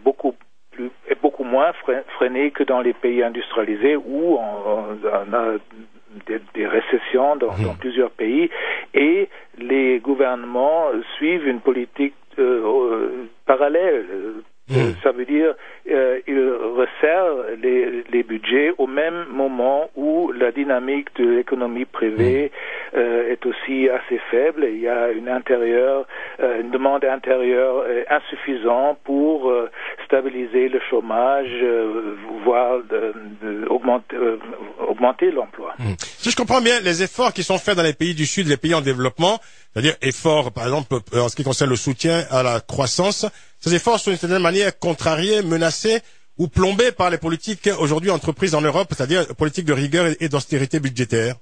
[0.04, 0.34] beaucoup
[0.80, 1.72] plus, est beaucoup moins
[2.16, 5.54] freinée que dans les pays industrialisés où on, on a
[6.26, 7.64] des, des récessions dans, mmh.
[7.64, 8.50] dans, plusieurs pays
[8.94, 12.14] et les gouvernements suivent une politique
[13.46, 14.06] parallèle.
[14.70, 14.94] Hmm.
[15.02, 15.54] Ça veut dire
[15.90, 22.52] euh, ils resserrent les, les budgets au même moment où la dynamique de l'économie privée
[22.94, 24.66] euh, est aussi assez faible.
[24.70, 26.06] Il y a une intérieure,
[26.40, 29.70] euh, une demande intérieure euh, insuffisante pour euh,
[30.06, 34.38] stabiliser le chômage, euh, voire de, de augmenter, euh,
[34.86, 35.74] augmenter l'emploi.
[35.98, 38.56] Si je comprends bien, les efforts qui sont faits dans les pays du Sud, les
[38.56, 39.38] pays en développement,
[39.72, 43.26] c'est-à-dire efforts, par exemple, en ce qui concerne le soutien à la croissance,
[43.60, 46.00] ces efforts sont d'une certaine manière contrariés, menacés
[46.38, 50.80] ou plombés par les politiques aujourd'hui entreprises en Europe, c'est-à-dire politiques de rigueur et- d'austérité
[50.80, 51.34] budgétaire.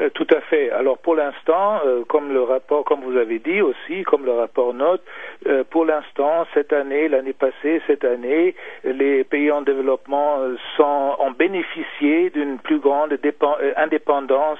[0.00, 0.70] Euh, Tout à fait.
[0.70, 4.72] Alors pour l'instant, euh, comme le rapport, comme vous avez dit aussi, comme le rapport
[4.72, 5.02] note,
[5.46, 11.16] euh, pour l'instant, cette année, l'année passée, cette année, les pays en développement euh, sont,
[11.18, 14.58] ont bénéficié d'une plus grande euh, indépendance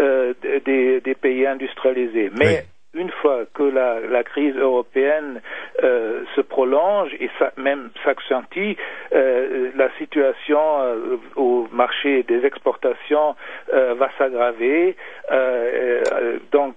[0.00, 0.32] euh,
[0.64, 2.30] des, des pays industrialisés.
[2.38, 5.40] Mais une fois que la, la crise européenne
[5.82, 8.72] euh, se prolonge et ça, même s'accentue,
[9.14, 13.36] euh, la situation euh, au marché des exportations
[13.72, 14.96] euh, va s'aggraver.
[15.30, 16.74] Euh, euh, donc,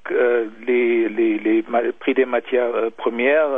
[0.67, 1.63] les, les, les
[1.99, 3.49] prix des matières premières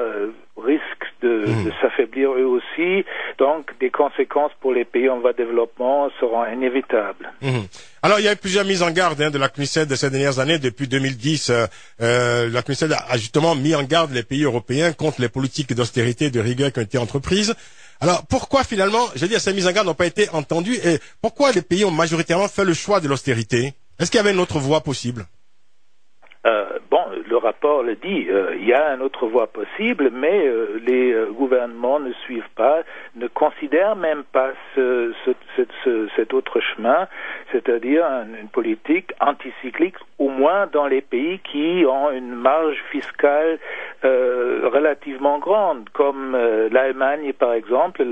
[0.58, 3.06] risquent de, de s'affaiblir eux aussi.
[3.40, 7.32] Donc, des conséquences pour les pays en voie de développement seront inévitables.
[7.42, 7.64] Mhm.
[8.04, 10.10] Alors, il y a eu plusieurs mises en garde hein, de la CNUSED de ces
[10.10, 10.60] dernières années.
[10.60, 11.66] Depuis 2010, euh,
[12.02, 16.26] euh, la CNUSED a justement mis en garde les pays européens contre les politiques d'austérité
[16.26, 17.56] et de rigueur qui ont été entreprises.
[18.00, 21.00] Alors, pourquoi finalement, je veux dire, ces mises en garde n'ont pas été entendues et
[21.22, 23.74] pourquoi les pays ont majoritairement fait le choix de l'austérité?
[24.00, 25.26] Est-ce qu'il y avait une autre voie possible?
[26.46, 26.73] Euh,
[27.34, 31.12] le rapport le dit, euh, il y a une autre voie possible, mais euh, les
[31.12, 32.84] euh, gouvernements ne suivent pas,
[33.16, 37.08] ne considèrent même pas ce, ce, ce, ce- cet autre chemin,
[37.52, 43.58] c'est-à-dire une, politique anticyclique, au moins dans les pays qui ont une marge fiscale
[44.04, 46.38] relativement grande, comme
[46.72, 48.04] l'Allemagne par exemple,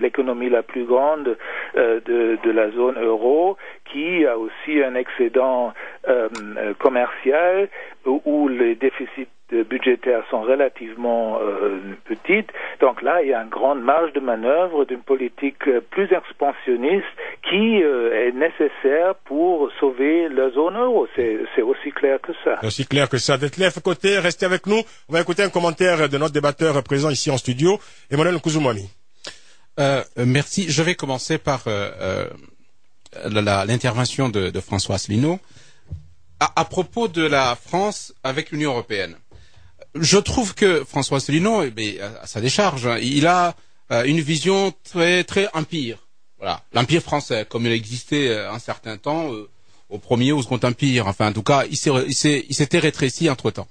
[0.00, 1.36] l'économie la plus grande
[1.76, 3.56] de, de la zone euro,
[3.94, 5.72] qui a aussi un excédent
[6.08, 6.28] euh,
[6.58, 7.68] euh, commercial
[8.04, 9.28] où, les déficits
[9.70, 12.50] budgétaires sont relativement euh, petites.
[12.80, 17.06] Donc là, il y a une grande marge de manœuvre d'une politique plus expansionniste
[17.48, 21.06] qui euh, est nécessaire pour sauver la zone euro.
[21.14, 22.58] C'est aussi clair que ça.
[22.60, 23.38] C'est aussi clair que ça.
[23.38, 24.80] Detlef Côté, restez avec nous.
[25.08, 27.78] On va écouter un commentaire de notre débatteur présent ici en studio,
[28.10, 28.88] Emmanuel Kouzoumami.
[29.78, 30.70] Euh, euh, merci.
[30.70, 35.38] Je vais commencer par euh, euh, la- la- l'intervention de, François Asselineau
[36.40, 39.16] à, propos de la France avec l'Union européenne.
[39.94, 43.54] Je trouve que François Asselineau, eh à sa décharge, hein, il a
[43.92, 45.98] euh, une vision très très empire.
[46.38, 49.48] Voilà, l'empire français, comme il existait euh, un certain temps euh,
[49.88, 51.06] au premier ou au second empire.
[51.06, 53.68] Enfin, en tout cas, il s'était rétréci entre temps.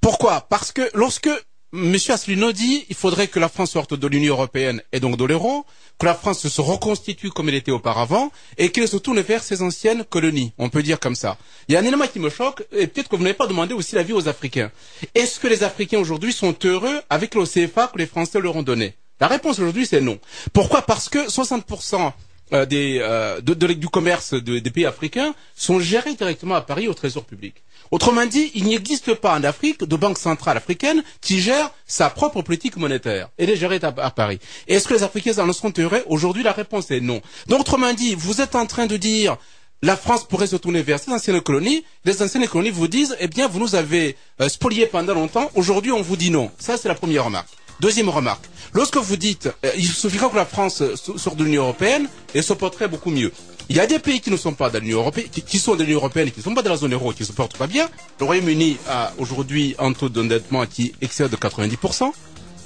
[0.00, 0.42] Pourquoi?
[0.42, 1.30] Parce que lorsque
[1.72, 1.96] M.
[2.08, 5.64] Asselineau dit il faudrait que la France sorte de l'Union européenne et donc de l'euro,
[6.00, 9.62] que la France se reconstitue comme elle était auparavant et qu'elle se tourne vers ses
[9.62, 10.52] anciennes colonies.
[10.58, 11.38] On peut dire comme ça.
[11.68, 13.72] Il y a un élément qui me choque et peut-être que vous n'avez pas demandé
[13.72, 14.72] aussi l'avis aux Africains.
[15.14, 18.62] Est-ce que les Africains aujourd'hui sont heureux avec le CFA que les Français leur ont
[18.64, 18.94] donné?
[19.20, 20.18] La réponse aujourd'hui c'est non.
[20.52, 20.82] Pourquoi?
[20.82, 22.12] Parce que 60%
[22.52, 26.88] euh, des, euh, de- du commerce de- des pays africains sont gérés directement à Paris
[26.88, 27.54] au Trésor public.
[27.90, 32.40] Autrement dit, il n'existe pas en Afrique de banque centrale africaine qui gère sa propre
[32.42, 33.28] politique monétaire.
[33.36, 34.38] Elle est gérée à, Paris.
[34.68, 37.20] Est-ce que les Africains en sont heureux Aujourd'hui, la réponse est non.
[37.48, 39.36] Donc, autrement dit, vous êtes en train de dire
[39.82, 41.84] la France pourrait se tourner vers ses anciennes colonies.
[42.04, 45.50] Les anciennes colonies vous disent, eh bien, vous nous avez euh, spoliés pendant longtemps.
[45.54, 46.50] Aujourd'hui, on vous dit non.
[46.58, 47.48] Ça, c'est la première remarque.
[47.80, 48.44] Deuxième remarque.
[48.74, 52.08] Lorsque vous dites, euh, il suffira que la France euh, so- sorte de l'Union européenne
[52.34, 53.32] et se porterait beaucoup mieux.
[53.70, 55.82] Il y a des pays qui ne sont pas dans l'Union européenne, qui, sont de
[55.84, 57.66] l'Union européenne et qui ne sont pas dans la zone euro, qui se portent pas
[57.66, 57.88] bien.
[58.18, 62.12] Le Royaume-Uni a aujourd'hui un taux d'endettement qui excède de 90%.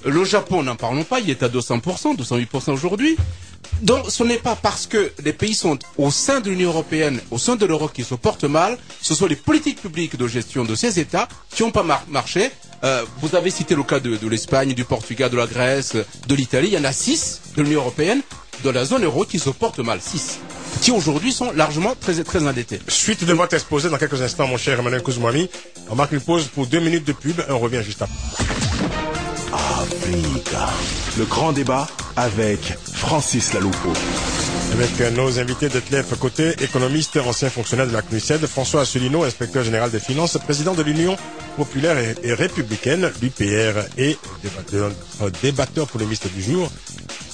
[0.06, 3.16] Le Japon, n'en parlons pas, il est à 200%, 208% aujourd'hui.
[3.82, 7.38] Donc, ce n'est pas parce que les pays sont au sein de l'Union européenne, au
[7.38, 8.78] sein de l'euro, qui se portent mal.
[9.02, 12.50] Ce sont les politiques publiques de gestion de ces États qui n'ont pas mar- marché.
[12.84, 15.94] Euh, vous avez cité le cas de, l'Espagne, du Portugal, de la Grèce,
[16.28, 16.68] de l'Italie.
[16.68, 18.20] Il y en a six de l'Union européenne,
[18.62, 20.00] de la zone euro, qui se portent mal.
[20.00, 20.38] Six.
[20.80, 22.80] Qui aujourd'hui sont largement très, endettés.
[22.88, 25.48] Suite de votre exposé dans quelques instants, mon cher Emmanuel Kouzoumami.
[25.88, 29.13] On marque une pause pour deux minutes de pub et on revient juste après.
[31.18, 33.92] Le grand débat avec Francis Laloupo.
[34.72, 39.24] Avec euh, nos invités de TLEF côté, économiste, ancien fonctionnaire de la CNUSED, François Asselineau,
[39.24, 41.16] inspecteur général des finances, président de l'Union
[41.56, 44.90] populaire et, et républicaine, l'UPR, et débatteur,
[45.22, 46.70] euh, débatteur polémiste du jour,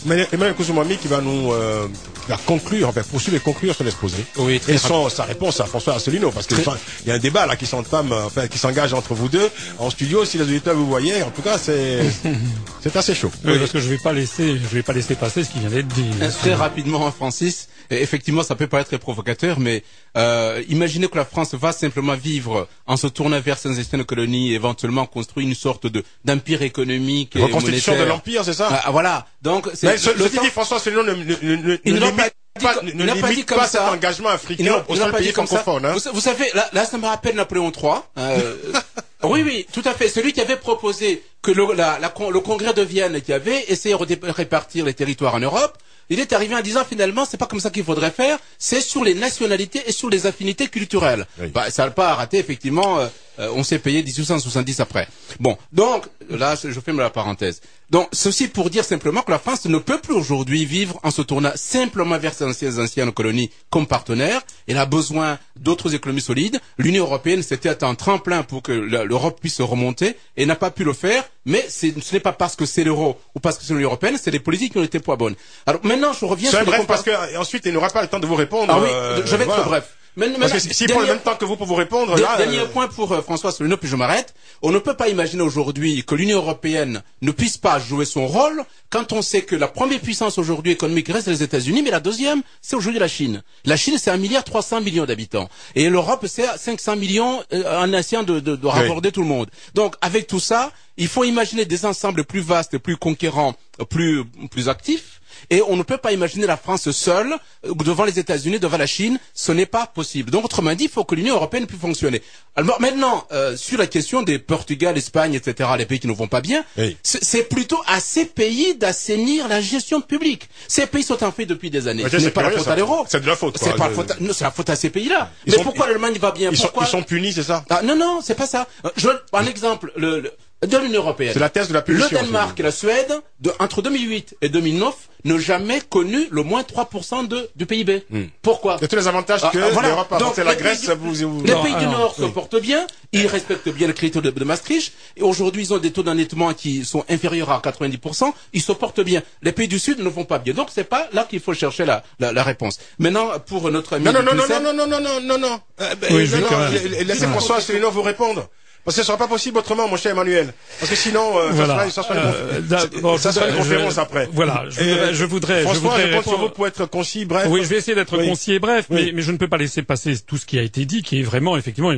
[0.06, 1.86] Mais Emmanuel Kouzoumoumi qui va nous euh,
[2.24, 4.16] qui va conclure, enfin poursuivre et conclure sur l'exposé.
[4.36, 6.58] Oui, très Et son, sa réponse à François Asselineau, parce qu'il
[7.06, 9.90] y a un débat là qui s'entame, euh, enfin qui s'engage entre vous deux en
[9.90, 10.24] studio.
[10.24, 12.00] Si les auditeurs vous voyez, en tout cas, c'est
[12.82, 13.30] c'est assez chaud.
[13.44, 15.70] Oui, parce que je vais pas laisser, je vais pas laisser passer ce qui vient
[15.70, 16.10] d'être dit.
[16.40, 17.68] Très rapidement, Francis.
[17.90, 19.82] Effectivement, ça peut paraître très provocateur, mais
[20.16, 24.52] euh, imaginez que la France va simplement vivre en se tournant vers ses anciennes colonies,
[24.54, 28.14] éventuellement construire une sorte de d'empire économique et Reconstitution de monétaire.
[28.16, 29.26] l'empire, c'est ça Ah, voilà.
[29.42, 32.06] Donc, c'est ce, le temps- dit, François Asselineau ne, ne, ne, ne, Il ne n'a
[32.06, 33.84] limite pas pas, dit- ne pas limite dit comme pas ça.
[33.86, 35.86] cet engagement africain au seul pas pays francophone.
[35.86, 35.92] Hein.
[35.94, 37.92] Vous, vous savez, là, là, ça me rappelle Napoléon III.
[38.18, 38.56] Euh,
[39.24, 40.08] oui, oui, tout à fait.
[40.08, 43.94] Celui qui avait proposé que le, la- la le congrès de Vienne, qui avait essayé
[43.96, 45.78] de répartir les territoires en Europe,
[46.10, 49.04] il est arrivé en disant finalement, c'est pas comme ça qu'il faudrait faire, c'est sur
[49.04, 51.24] les nationalités et sur les affinités culturelles.
[51.40, 51.48] Oui.
[51.48, 53.06] Bah, ça n'a pas raté, effectivement, euh,
[53.54, 55.08] on s'est payé 1870 après.
[55.38, 57.60] Bon, donc, là, je ferme la parenthèse.
[57.90, 61.22] Donc, ceci pour dire simplement que la France ne peut plus aujourd'hui vivre en se
[61.22, 64.42] tournant simplement vers ses anciennes, anciennes colonies comme partenaire.
[64.68, 66.60] Elle a besoin d'autres économies solides.
[66.78, 70.92] L'Union européenne, c'était un tremplin pour que l'Europe puisse remonter et n'a pas pu le
[70.92, 71.24] faire.
[71.46, 74.30] Mais ce n'est pas parce que c'est l'euro ou parce que c'est l'Union européenne, c'est
[74.30, 75.34] les politiques qui ont été pas bonnes.
[75.66, 77.32] Alors maintenant, je reviens sur les bref parce comparaisons.
[77.34, 78.72] que ensuite il n'aura pas le temps de vous répondre.
[78.72, 79.64] Ah oui, euh, je vais être voilà.
[79.64, 79.96] bref.
[80.16, 82.66] Mais- Parce que prend le même temps que vous pour vous répondre, là, Dernier euh,
[82.66, 84.34] point pour euh, François Asselineau, puis je m'arrête.
[84.60, 88.64] On ne peut pas imaginer aujourd'hui que l'Union européenne ne puisse pas jouer son rôle
[88.90, 92.42] quand on sait que la première puissance aujourd'hui économique reste les États-Unis, mais la deuxième,
[92.60, 93.42] c'est aujourd'hui la Chine.
[93.64, 95.48] La Chine, c'est un milliard 300 millions d'habitants.
[95.76, 99.48] Et l'Europe, c'est 500 millions euh, en essayant de, de, de raccorder tout le monde.
[99.74, 103.54] Donc, avec tout ça, il faut imaginer des ensembles plus vastes, plus conquérants,
[103.88, 105.19] plus, plus actifs.
[105.48, 107.34] Et on ne peut pas imaginer la France seule
[107.66, 109.18] euh, devant les États-Unis, devant la Chine.
[109.34, 110.30] Ce n'est pas possible.
[110.30, 112.22] Donc, autrement dit, il faut que l'Union européenne puisse fonctionner.
[112.56, 116.28] Alors maintenant, euh, sur la question des Portugal, Espagne, etc., les pays qui ne vont
[116.28, 116.96] pas bien, Oui.
[117.02, 120.48] c'est plutôt à ces pays d'assainir la gestion publique.
[120.68, 122.02] Ces pays sont en fait depuis des années.
[122.04, 122.72] Ce c'est n'est pas la faute ça.
[122.72, 123.04] à l'euro.
[123.08, 123.56] C'est de la faute.
[123.58, 124.10] C'est la faute.
[124.10, 125.30] à- non, c'est la faute à ces pays-là.
[125.46, 126.50] Mais sont- pourquoi l'Allemagne va bien?
[126.50, 127.64] ils sont, Pourquoi ils sont punis, c'est ça?
[127.70, 128.66] Ah, non, non, c'est pas ça.
[128.84, 130.32] Euh, Je, un exemple, le, le-
[130.66, 131.30] de l'Union européenne.
[131.32, 132.08] C'est la thèse de la Le.
[132.10, 134.94] Danemark et la Suède, de, entre 2008 et 2009,
[135.24, 138.04] n'ont jamais connu le moins 3% de, du PIB.
[138.42, 139.88] Pourquoi Il y a tous les avantages Ah, que ah, voilà.
[139.88, 140.80] l'Europe a Donc, apporté à la les Grèce.
[140.86, 142.30] pays- Vous, vous- Les Non, pays du Nord se oui.
[142.32, 145.92] portent bien, ils respectent bien le critère de, de Maastricht, et aujourd'hui ils ont des
[145.92, 149.22] taux d'endettement qui sont inférieurs à 90%, ils se portent bien.
[149.42, 150.52] Les pays du Sud ne vont pas bien.
[150.54, 152.78] Donc c'est pas là qu'il faut chercher la, la, la réponse.
[152.98, 155.60] Maintenant, pour notre ami Non, non, non, non, non, non, non, non, non, non.
[155.80, 158.48] Euh, ben, Oui, non, non, Laissez François Asselineau vous répondre.
[158.84, 160.52] Parce que ce sera pas possible autrement, mon cher Emmanuel.
[160.78, 163.94] Parce que sinon, euh, ça sera, ça sera une, Euh, ça sera une voudrais- conférence
[163.94, 164.28] je- après.
[164.32, 167.24] Voilà, je voudrais, je voudrais, je François, voudrais je compte sur vous pour être concis,
[167.26, 167.46] bref.
[167.50, 168.26] Oui, je vais essayer d'être Oui.
[168.28, 169.04] concis et bref, Oui.
[169.06, 171.20] mais, mais je ne peux pas laisser passer tout ce qui a été dit, qui
[171.20, 171.92] est vraiment, effectivement,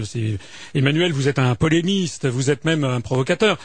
[0.75, 3.59] Emmanuel, vous êtes un polémiste, vous êtes même un provocateur.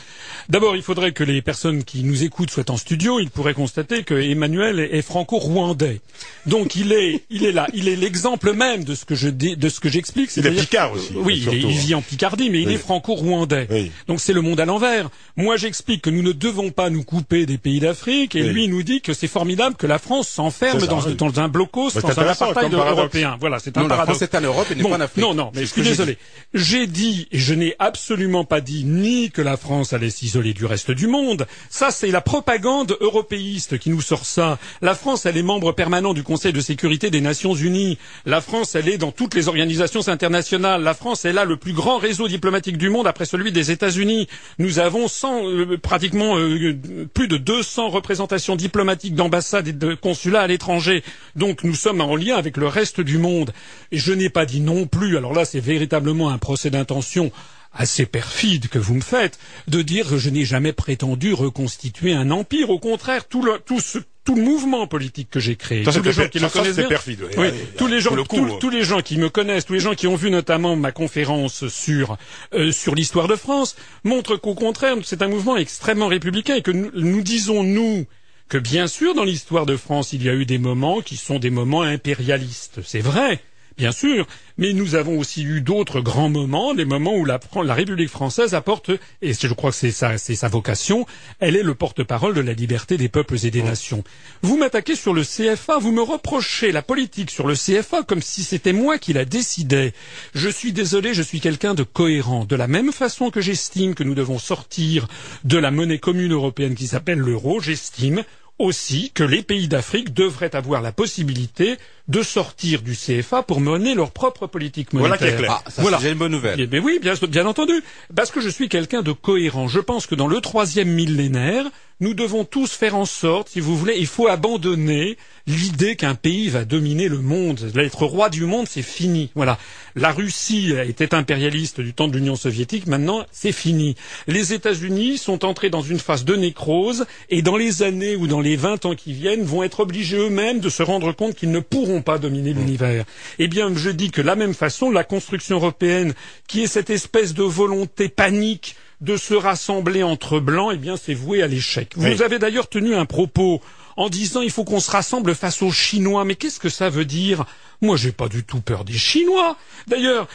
[0.50, 3.20] D'abord, il faudrait que les personnes qui nous écoutent soient en studio.
[3.20, 6.02] Ils pourraient constater que Emmanuel est, franco-rwandais.
[6.46, 9.56] Donc, il est, il est là, il est l'exemple même de ce que je dis,
[9.58, 10.30] de ce que j'explique.
[10.38, 13.68] Il est picard aussi, Oui, il, est- il vit en Picardie, mais il est franco-rwandais.
[13.70, 13.92] Oui.
[14.08, 15.10] Donc, c'est le monde à l'envers.
[15.36, 18.50] Moi, j'explique que nous ne devons pas nous couper des pays d'Afrique, et Oui.
[18.50, 21.16] lui il nous dit que c'est formidable que la France s'enferme dans, oui.
[21.16, 23.38] dans un blocos, c'est dans un apartheid européen.
[23.40, 24.18] Voilà, c'est un Non, la paradoxe.
[24.20, 25.24] France est en Europe et n'est Bon, pas en Afrique.
[25.24, 26.18] Non, non, mais je ce suis désolé.
[26.54, 30.66] J'ai dit, et je n'ai absolument pas dit ni que la France allait s'isoler du
[30.66, 31.46] reste du monde.
[31.70, 34.58] Ça, c'est la propagande européiste qui nous sort ça.
[34.82, 37.98] La France, elle est membre permanent du Conseil de sécurité des Nations Unies.
[38.26, 40.82] La France, elle est dans toutes les organisations internationales.
[40.84, 44.28] La France, elle a le plus grand réseau diplomatique du monde après celui des États-Unis.
[44.58, 46.74] Nous avons 100, euh, pratiquement euh,
[47.14, 51.04] plus de 200 représentations diplomatiques d'ambassades et de consulats à l'étranger.
[51.36, 53.54] Donc nous sommes en lien avec le reste du monde.
[53.92, 55.18] Et je n'ai pas dit non plus.
[55.18, 57.32] Alors là, c'est véritablement un procès d'intention
[57.74, 62.32] assez perfide que vous me faites de dire que je n'ai jamais prétendu reconstituer un
[62.32, 62.70] empire.
[62.70, 66.02] Au contraire, tout le, tout ce, tout le mouvement politique que j'ai créé, Ça, tous
[66.04, 67.34] les gens qui ça, connaissent c'était bien, perfide, oui.
[67.38, 68.58] oui, Oui, tous les gens, le coup, tous- euh.
[68.60, 71.68] tous les gens qui me connaissent, tous les gens qui ont vu notamment ma conférence
[71.70, 72.18] sur
[72.54, 76.72] euh, sur l'histoire de France, montrent qu'au contraire, c'est un mouvement extrêmement républicain et que
[76.72, 78.06] nous, nous disons nous
[78.50, 81.40] que bien sûr dans l'histoire de France il y a eu des moments qui sont
[81.40, 83.40] des moments impérialistes, c'est vrai.
[83.78, 84.26] Bien sûr,
[84.58, 87.40] mais nous avons aussi eu d'autres grands moments, des moments où la,
[87.76, 88.90] République française apporte,
[89.22, 91.06] et je crois que c'est sa, c'est sa vocation,
[91.40, 94.04] elle est le porte-parole de la liberté des peuples et des nations.
[94.42, 98.44] Vous m'attaquez sur le CFA, vous me reprochez la politique sur le CFA comme si
[98.44, 99.94] c'était moi qui la décidais.
[100.34, 102.46] Je suis désolé, je suis quelqu'un de cohérent.
[102.46, 105.08] De la même façon que j'estime que nous devons sortir
[105.44, 108.24] de la monnaie commune européenne qui s'appelle l'euro, j'estime
[108.60, 113.94] aussi que les pays d'Afrique devraient avoir la possibilité de sortir du CFA pour mener
[113.94, 115.18] leur propre politique monétaire.
[115.20, 115.62] Voilà qui est clair.
[115.66, 115.98] Ah, ça, Voilà.
[115.98, 116.60] c'est déjà une bonne nouvelle.
[116.60, 117.74] Eh bien oui, bien, bien entendu.
[118.16, 119.68] Parce que je suis quelqu'un de cohérent.
[119.68, 121.66] Je pense que dans le troisième millénaire,
[122.00, 126.50] nous devons tous faire en sorte, si vous voulez, il faut abandonner l'idée qu'un pays
[126.50, 127.72] va dominer le monde.
[127.74, 129.32] L'être roi du monde, c'est fini.
[129.34, 129.58] Voilà.
[129.96, 133.96] La Russie était impérialiste du temps de l'Union soviétique, maintenant c'est fini.
[134.28, 138.42] Les États-Unis sont entrés dans une phase de nécrose et dans les années ou dans
[138.42, 141.60] les vingt ans qui viennent vont être obligés eux-mêmes de se rendre compte qu'ils ne
[141.60, 143.06] pourront pas dominer l'univers.
[143.40, 146.14] Eh bien, je dis que de la même façon, la construction européenne,
[146.48, 151.14] qui est cette espèce de volonté panique de se rassembler entre blancs, eh bien, c'est
[151.14, 151.94] voué à l'échec.
[151.96, 152.24] Vous Oui.
[152.24, 153.62] avez d'ailleurs tenu un propos
[153.96, 156.26] en disant il faut qu'on se rassemble face aux Chinois.
[156.26, 157.46] Mais qu'est-ce que ça veut dire?
[157.82, 159.56] Moi, j'ai pas du tout peur des Chinois.
[159.88, 160.28] D'ailleurs,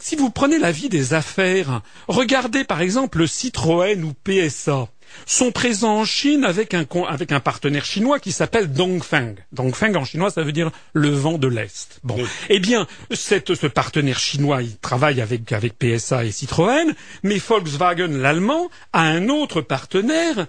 [0.00, 4.88] si vous prenez la vie des affaires, regardez par exemple Citroën ou PSA
[5.26, 9.34] sont présents en Chine avec un, con- avec un partenaire chinois qui s'appelle Dongfeng.
[9.52, 12.00] Dongfeng en chinois, ça veut dire le vent de l'Est.
[12.04, 12.16] Bon.
[12.16, 12.24] Oui.
[12.48, 18.08] Eh bien, cette- ce partenaire chinois, il travaille avec, avec PSA et Citroën, mais Volkswagen,
[18.08, 20.46] l'allemand, a un autre partenaire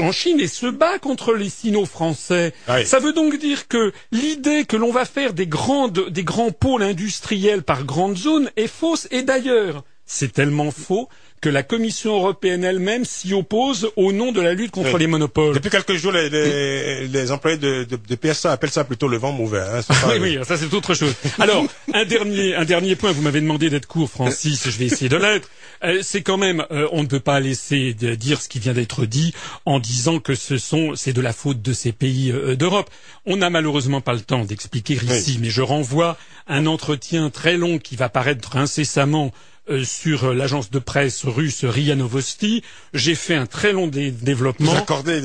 [0.00, 2.54] en Chine et se bat contre les sino-français.
[2.68, 2.86] Oui.
[2.86, 6.82] Ça veut donc dire que l'idée que l'on va faire des, grandes, des grands pôles
[6.82, 9.06] industriels par grandes zones est fausse.
[9.10, 11.08] Et d'ailleurs, c'est tellement faux
[11.44, 15.00] que la Commission européenne elle-même s'y oppose au nom de la lutte contre Oui.
[15.00, 15.54] les monopoles.
[15.54, 19.18] Depuis quelques jours, les, les, les employés de, de, de PSA appellent ça plutôt le
[19.18, 19.60] vent mauvais.
[19.60, 21.12] Hein, Oui, oui, ça c'est autre chose.
[21.38, 23.12] Alors, un dernier, un dernier point.
[23.12, 24.62] Vous m'avez demandé d'être court, Francis.
[24.70, 25.50] Je vais essayer de l'être.
[25.84, 28.72] Euh, c'est quand même, euh, on ne peut pas laisser de dire ce qui vient
[28.72, 29.34] d'être dit
[29.66, 32.88] en disant que ce sont, c'est de la faute de ces pays euh, d'Europe.
[33.26, 36.16] On n'a malheureusement pas le temps d'expliquer ici, mais je renvoie
[36.48, 39.30] un entretien très long qui va paraître incessamment
[39.70, 42.62] euh, sur euh, l'agence de presse russe RIA Novosti.
[42.92, 45.22] J'ai fait un très long dé- développement pour, des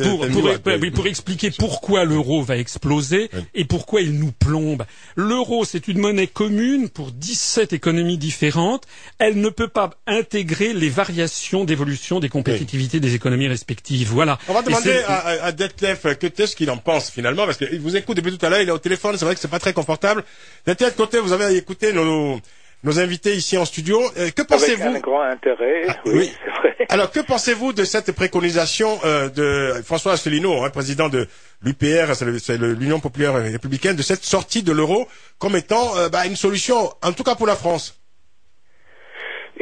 [0.60, 3.39] pour- pour expliquer pourquoi l'euro va exploser Oui.
[3.54, 4.86] et pourquoi il nous plombe.
[5.15, 8.86] L'euro, c'est une monnaie commune pour 17 économies différentes.
[9.17, 14.10] Elle ne peut pas intégrer les variations d'évolution des compétitivités des économies respectives.
[14.10, 14.39] Voilà.
[14.47, 17.80] On va demander à, à, Detlef euh, que qu'est-ce qu'il en pense finalement, parce qu'il
[17.82, 19.60] vous écoute depuis tout à l'heure, il est au téléphone, c'est vrai que c'est pas
[19.60, 20.23] très confortable.
[20.65, 22.39] Detlef, côté, vous avez écouté nos,
[22.83, 23.99] nos invités ici en studio.
[24.17, 26.33] Euh, que Avec pensez-vous un grand intérêt, Ah, oui, oui.
[26.45, 26.75] c'est vrai.
[26.89, 31.27] Alors, que pensez-vous de cette préconisation euh, de François Asselineau, hein, président de
[31.61, 35.97] l'UPR, c'est le- c'est le- l'Union populaire républicaine, de cette sortie de l'euro comme étant
[35.97, 37.95] euh, bah, une solution, en tout cas pour la France?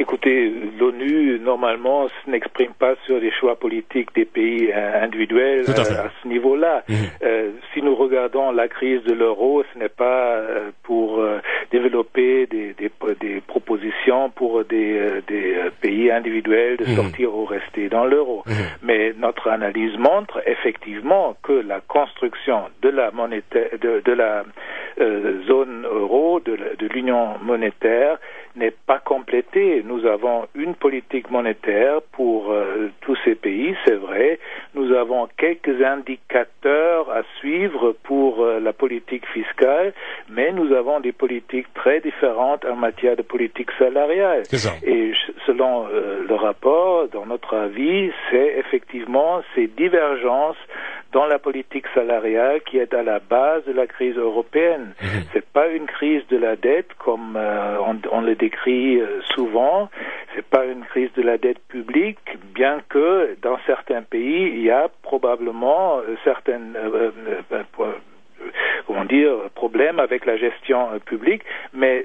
[0.00, 6.06] Écoutez, l'ONU, normalement, n'exprime pas sur les choix politiques des pays euh, individuels à euh,
[6.06, 6.84] à ce niveau-là.
[6.88, 6.96] Mhm.
[7.24, 10.40] Euh, si nous regardons la crise de l'euro, ce n'est pas
[10.84, 11.38] pour euh,
[11.72, 16.94] développer des, des, des propositions pour des, des pays individuels de Mhm.
[16.94, 18.44] sortir ou rester dans l'euro.
[18.46, 18.54] Mhm.
[18.84, 24.44] Mais notre analyse montre effectivement que la construction de la monétaire, de, de la
[25.00, 28.18] euh, zone euro, de l'union monétaire,
[28.58, 29.82] n'est pas complétée.
[29.84, 34.38] Nous avons une politique monétaire pour euh, tous ces pays, c'est vrai.
[34.74, 39.92] Nous avons quelques indicateurs à suivre pour euh, la politique fiscale,
[40.28, 44.42] mais nous avons des politiques très différentes en matière de politique salariale.
[44.82, 45.12] Et
[45.46, 50.56] selon euh, le rapport, dans notre avis, c'est effectivement ces divergences
[51.12, 54.92] dans la politique salariale qui est à la base de la crise européenne.
[55.32, 59.88] C'est pas une crise de la dette comme euh, on, on le décrit euh, souvent.
[60.34, 62.18] C'est pas une crise de la dette publique,
[62.54, 67.10] bien que dans certains pays il y a probablement euh, certaines euh,
[67.52, 67.92] euh, euh,
[68.86, 71.42] comment dire, problème avec la gestion euh, publique,
[71.72, 72.04] mais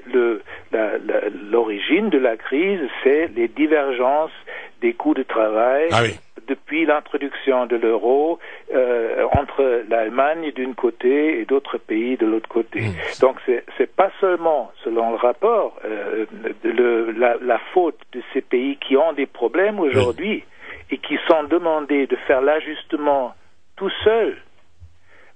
[1.50, 4.32] l'origine de la crise, c'est les divergences
[4.80, 6.14] des coûts de travail Ah oui.
[6.46, 8.38] Depuis l'introduction de l'euro
[8.74, 12.80] euh, entre l'Allemagne d'un côté et d'autres pays de l'autre côté.
[13.20, 16.26] Donc c'est pas seulement, selon le rapport, euh,
[16.62, 20.44] le, la, la faute de ces pays qui ont des problèmes aujourd'hui
[20.90, 23.34] et qui sont demandés de faire l'ajustement
[23.76, 24.36] tout seuls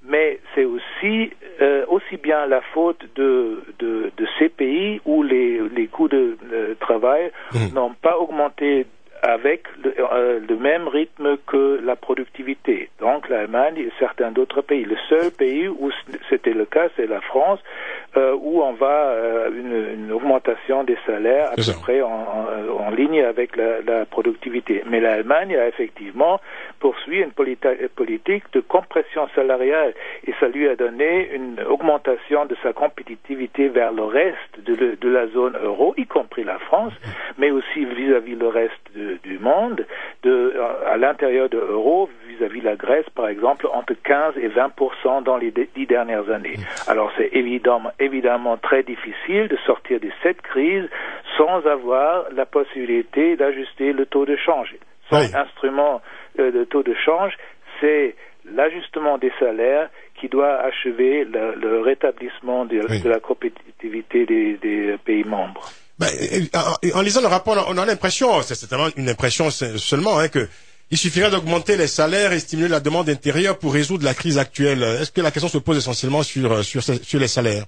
[0.07, 5.61] mais c'est aussi euh, aussi bien la faute de, de, de ces pays où les,
[5.75, 7.75] les coûts de euh, travail Mhm.
[7.75, 8.87] n'ont pas augmenté
[9.23, 12.91] avec le, euh, le même rythme que la productivité.
[13.01, 14.85] Donc l'Allemagne et certains d'autres pays.
[14.85, 15.91] Le seul pays où
[16.29, 17.61] c'était le cas, c'est la France,
[18.17, 22.87] euh, où on va euh, une, une augmentation des salaires à peu près en, en-
[22.87, 24.83] en ligne avec la, la productivité.
[24.87, 26.41] Mais l'Allemagne a effectivement
[26.79, 29.95] poursuivi une polita- politique de compression salariale
[30.27, 34.97] et ça lui a donné une augmentation de sa compétitivité vers le reste de, le-
[34.97, 36.93] de la zone euro, y compris la France,
[37.39, 39.85] mais aussi vis-à-vis le reste de- du monde,
[40.23, 40.55] de,
[40.87, 45.51] à l'intérieur de l'euro, vis-à-vis la Grèce, par exemple, entre 15 et 20 dans les
[45.51, 46.57] dix dernières années.
[46.87, 50.89] Alors c'est évidemment, évidemment très difficile de sortir de cette crise
[51.37, 54.75] sans avoir la possibilité d'ajuster le taux de change.
[55.11, 55.27] Sans Oui.
[55.35, 55.99] instrument euh,
[56.43, 57.33] de taux de change,
[57.81, 58.15] c'est
[58.55, 63.01] l'ajustement des salaires qui doit achever le, le rétablissement de, Oui.
[63.01, 65.69] de la compétitivité des, des pays membres.
[65.99, 66.09] Ben,
[66.55, 70.49] en, en lisant le rapport, on a l'impression, c'est certainement une impression seulement, hein, que
[70.91, 74.83] il suffirait d'augmenter les salaires et stimuler la demande intérieure pour résoudre la crise actuelle.
[74.83, 77.65] Est-ce que la question se pose essentiellement sur, sur, sur les salaires?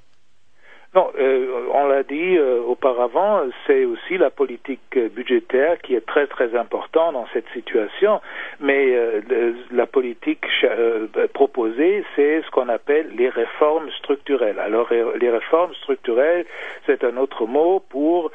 [0.94, 1.49] Non, euh,
[1.90, 7.12] l'a dit euh, auparavant, c'est aussi la politique euh, budgétaire qui est très très importante
[7.14, 8.20] dans cette situation.
[8.60, 14.58] Mais euh, le- la politique euh, proposée, c'est ce qu'on appelle les réformes structurelles.
[14.58, 14.88] Alors
[15.20, 16.46] les réformes structurelles,
[16.86, 18.30] c'est un autre mot pour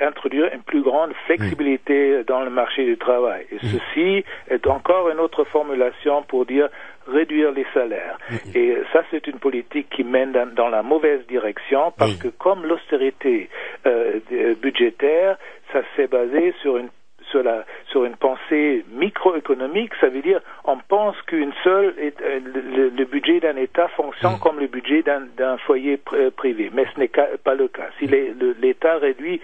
[0.00, 3.46] introduire une plus grande flexibilité dans le marché du travail.
[3.52, 6.68] Et ceci est encore une autre formulation pour dire
[7.08, 8.18] réduire les salaires.
[8.54, 12.18] Et ça, c'est une politique qui mène dans, la mauvaise direction parce Oui.
[12.18, 13.48] que comme l'austérité
[13.86, 14.20] euh,
[14.60, 15.36] budgétaire,
[15.72, 16.88] ça s'est basé sur une
[17.30, 22.40] sur la sur une pensée microéconomique, ça veut dire on pense qu'une seule euh,
[22.76, 27.00] le, le budget d'un État fonctionne comme le budget d'un foyer euh, privé, mais ce
[27.00, 27.10] n'est
[27.42, 27.88] pas le cas.
[27.98, 29.40] Si l'État réduit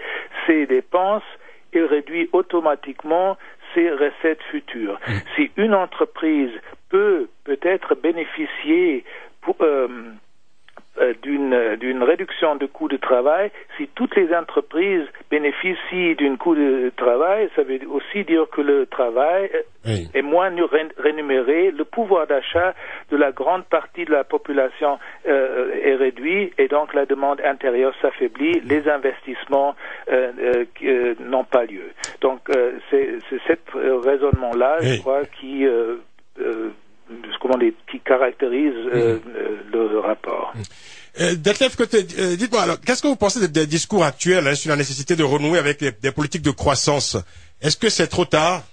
[0.47, 1.23] ses dépenses,
[1.73, 3.37] il réduit automatiquement
[3.73, 4.97] ses recettes futures.
[5.35, 6.51] Si une entreprise
[6.89, 9.03] peut peut-être bénéficier
[9.41, 9.87] pour, euh,
[11.23, 16.91] d'une d'une réduction de coût de travail, si toutes les entreprises bénéficient d'un coût de
[16.95, 20.07] travail, ça veut aussi dire que le travail euh, Oui.
[20.13, 20.51] est moins
[20.97, 22.73] rémunéré, le pouvoir d'achat
[23.11, 27.93] de la grande partie de la population euh, est réduit et donc la demande intérieure
[28.01, 29.75] s'affaiblit, les investissements
[30.11, 31.89] euh, euh, euh, n'ont pas lieu.
[32.21, 34.87] Donc euh, c'est c'est cet euh, raisonnement-là, Oui.
[34.95, 35.95] je crois, qui euh,
[36.39, 36.69] euh,
[37.41, 37.57] comment
[37.91, 39.57] qui caractérise euh, euh,
[39.91, 40.53] le rapport.
[41.21, 44.55] Euh, Detlef, côté, euh, dites-moi alors, qu'est-ce que vous pensez des, des discours actuels hein,
[44.55, 47.17] sur la nécessité de renouer avec les- des politiques de croissance?
[47.61, 48.63] Est-ce que c'est trop tard?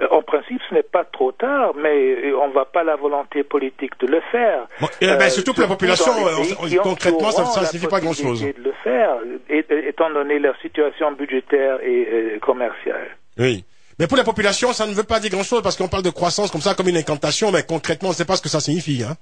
[0.00, 1.96] Euh, En principe, ce n'est pas trop tard, mais
[2.26, 4.66] euh, on ne va pas la volonté politique de le faire.
[4.80, 8.42] Bon, eh ben, Euh, surtout pour la population, euh, concrètement, ça- la signifie pas grand-chose.
[8.42, 9.10] de le faire,
[9.48, 13.08] et- et- étant donné leur situation budgétaire et euh, commerciale.
[13.38, 13.64] Oui.
[13.98, 16.50] Mais pour la population, ça ne veut pas dire grand-chose parce qu'on parle de croissance
[16.50, 19.02] comme ça, comme une incantation, mais concrètement, on ne sait pas ce que ça signifie.
[19.02, 19.16] Hein.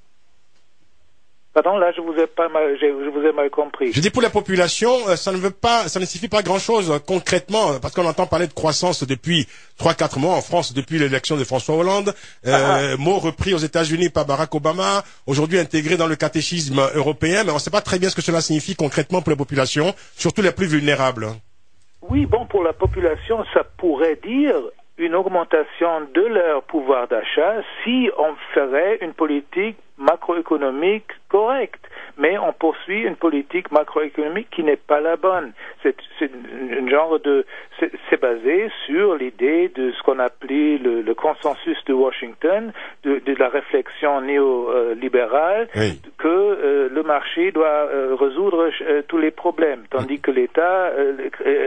[1.55, 3.91] Pardon, là, je vous ai pas mal, j'ai- je vous ai mal compris.
[3.91, 6.91] Je dis pour la population, euh, ça ne veut pas, ça ne signifie pas grand-chose
[6.91, 9.49] euh, concrètement, euh, parce qu'on entend parler de croissance depuis
[9.79, 12.15] trois, quatre mois en France, depuis l'élection de François Hollande,
[12.47, 17.53] euh, mot repris aux États-Unis par Barack Obama, aujourd'hui intégré dans le catéchisme européen, mais
[17.53, 20.43] on ne sait pas très bien ce que cela signifie concrètement pour la population, surtout
[20.43, 21.29] les plus vulnérables.
[22.09, 24.55] Oui, bon, pour la population, ça pourrait dire
[24.99, 31.85] une augmentation de leur pouvoir d'achat si on ferait une politique macroéconomique correcte.
[32.19, 35.53] Mais on poursuit une politique macroéconomique qui n'est pas la bonne.
[35.83, 37.45] C'est un genre de,
[38.09, 42.73] c'est basé sur l'idée de ce qu'on appelait le, le consensus de Washington,
[43.05, 46.01] de, de la réflexion néolibérale, Oui.
[46.19, 50.91] que euh, le marché doit euh, résoudre euh, tous les problèmes, tandis que l'État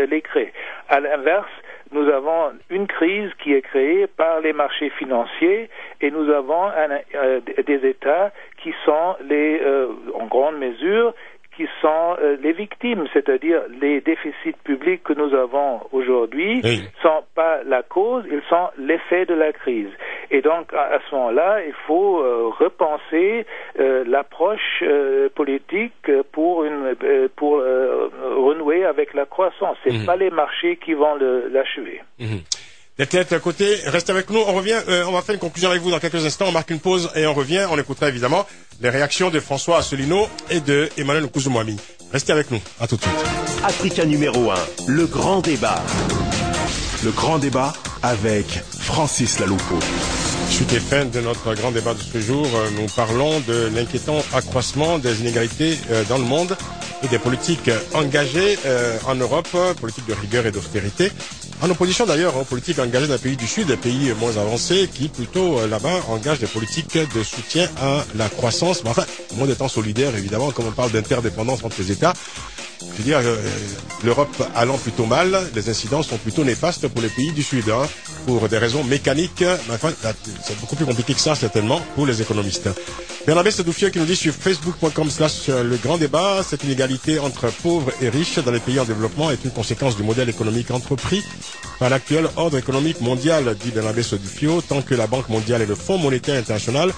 [0.10, 0.52] les crée.
[0.88, 1.50] À l'inverse,
[1.92, 5.70] nous avons une crise qui est créée par les marchés financiers
[6.02, 8.32] et nous avons un- euh, des États
[8.62, 11.14] qui sont les, euh, en grande mesure,
[11.56, 16.84] qui sont euh, les victimes, c'est-à-dire les déficits publics que nous avons aujourd'hui Oui.
[17.02, 19.90] sont pas la cause, ils sont l'effet de la crise.
[20.32, 23.46] Et donc à, à ce moment-là, il faut euh, repenser
[23.80, 29.78] euh, l'approche euh, politique pour une euh, pour euh, renouer avec la croissance.
[29.84, 30.06] C'est Mhm.
[30.06, 31.16] pas les marchés qui vont
[31.52, 32.02] l'achever.
[32.98, 35.82] Detlef, à côté, reste avec nous, on revient, euh, on va faire une conclusion avec
[35.82, 38.46] vous dans quelques instants, on marque une pause et on revient, on écoutera évidemment
[38.82, 41.78] les réactions de François Asselineau et de Emmanuel Nkouzoumoami.
[42.12, 43.16] Restez avec nous, à tout de suite.
[43.64, 44.56] Africa numéro 1,
[44.90, 45.80] le grand débat.
[47.06, 47.72] Le grand débat
[48.04, 48.46] avec
[48.82, 49.80] Francis Laloupeau.
[50.50, 54.18] Suite et fin de notre grand débat de ce jour, euh, nous parlons de l'inquiétant
[54.34, 56.58] accroissement des inégalités euh, dans le monde
[57.04, 59.48] et des politiques engagées euh, en Europe,
[59.80, 61.12] politiques de rigueur et d'austérité,
[61.62, 64.90] en opposition d'ailleurs aux politiques engagées dans les pays du Sud, des pays moins avancés,
[64.94, 69.68] qui plutôt là-bas engagent des politiques de soutien à la croissance, mais enfin, moins d'étant
[69.68, 72.14] solidaires évidemment, comme on parle d'interdépendance entre les États.
[72.82, 73.20] Je veux dire,
[74.04, 77.88] l'Europe allant plutôt mal, les incidents sont plutôt néfastes pour les pays du Sud, hein,
[78.26, 79.44] pour des raisons mécaniques.
[79.70, 79.92] Enfin,
[80.44, 82.70] c'est beaucoup plus compliqué que ça, certainement, pour les économistes.
[83.26, 87.92] Bernabé Sedoufieux qui nous dit sur facebook.com slash le grand débat, cette inégalité entre pauvres
[88.02, 91.24] et riches dans les pays en développement est une conséquence du modèle économique entrepris
[91.80, 95.76] par l'actuel ordre économique mondial, dit Bernabé Sedoufieux, tant que la Banque mondiale et le
[95.76, 96.92] Fonds monétaire international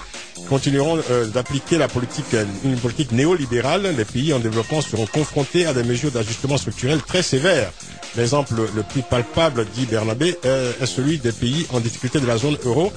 [0.48, 2.34] continueront euh, d'appliquer politique,
[2.64, 7.22] une politique néolibérale, les pays en développement seront confrontés à des mesures d'ajustement structurel très
[7.22, 7.70] sévères.
[8.16, 12.36] L'exemple le plus palpable, dit Bernabé, euh, est celui des pays en difficulté de la
[12.36, 12.92] zone euro.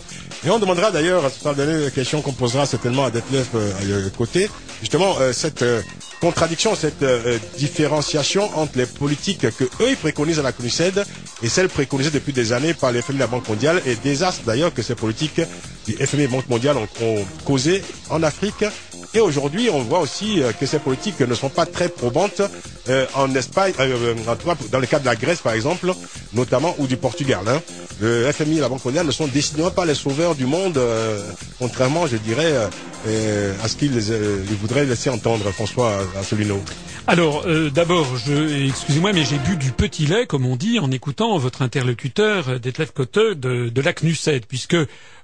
[0.46, 4.50] Et on demandera d'ailleurs, ce sera la question qu'on posera certainement à Detlef euh, côté,
[4.82, 5.82] justement euh, cette euh,
[6.26, 11.04] contradiction, cette euh, différenciation entre les politiques que eux ils préconisent à la CNUSED
[11.44, 14.42] et celles préconisées depuis des années par les FMI et la Banque mondiale et désastre
[14.44, 15.40] d'ailleurs que ces politiques
[15.86, 18.66] du FMI et Banque mondiale ont, causé en Afrique.
[19.14, 22.42] Et aujourd'hui, on voit aussi euh, que ces politiques ne sont pas très probantes
[22.88, 25.92] euh, en Espagne, euh, en tout cas, dans le cas de la Grèce par exemple,
[26.34, 27.40] notamment ou du Portugal.
[27.48, 27.60] Hein.
[28.00, 31.20] Le FMI et la Banque mondiale ne sont décidément pas les sauveurs du monde, euh,
[31.58, 32.54] contrairement, je dirais,
[33.64, 35.98] à ce qu'ils ils voudraient laisser entendre, François
[37.08, 38.08] Alors, euh, d'abord,
[38.66, 42.60] excusez-moi, mais j'ai bu du petit lait, comme on dit, en écoutant votre interlocuteur, euh,
[42.60, 44.78] Detlef Cotteux, de, de la CNUSED, puisque,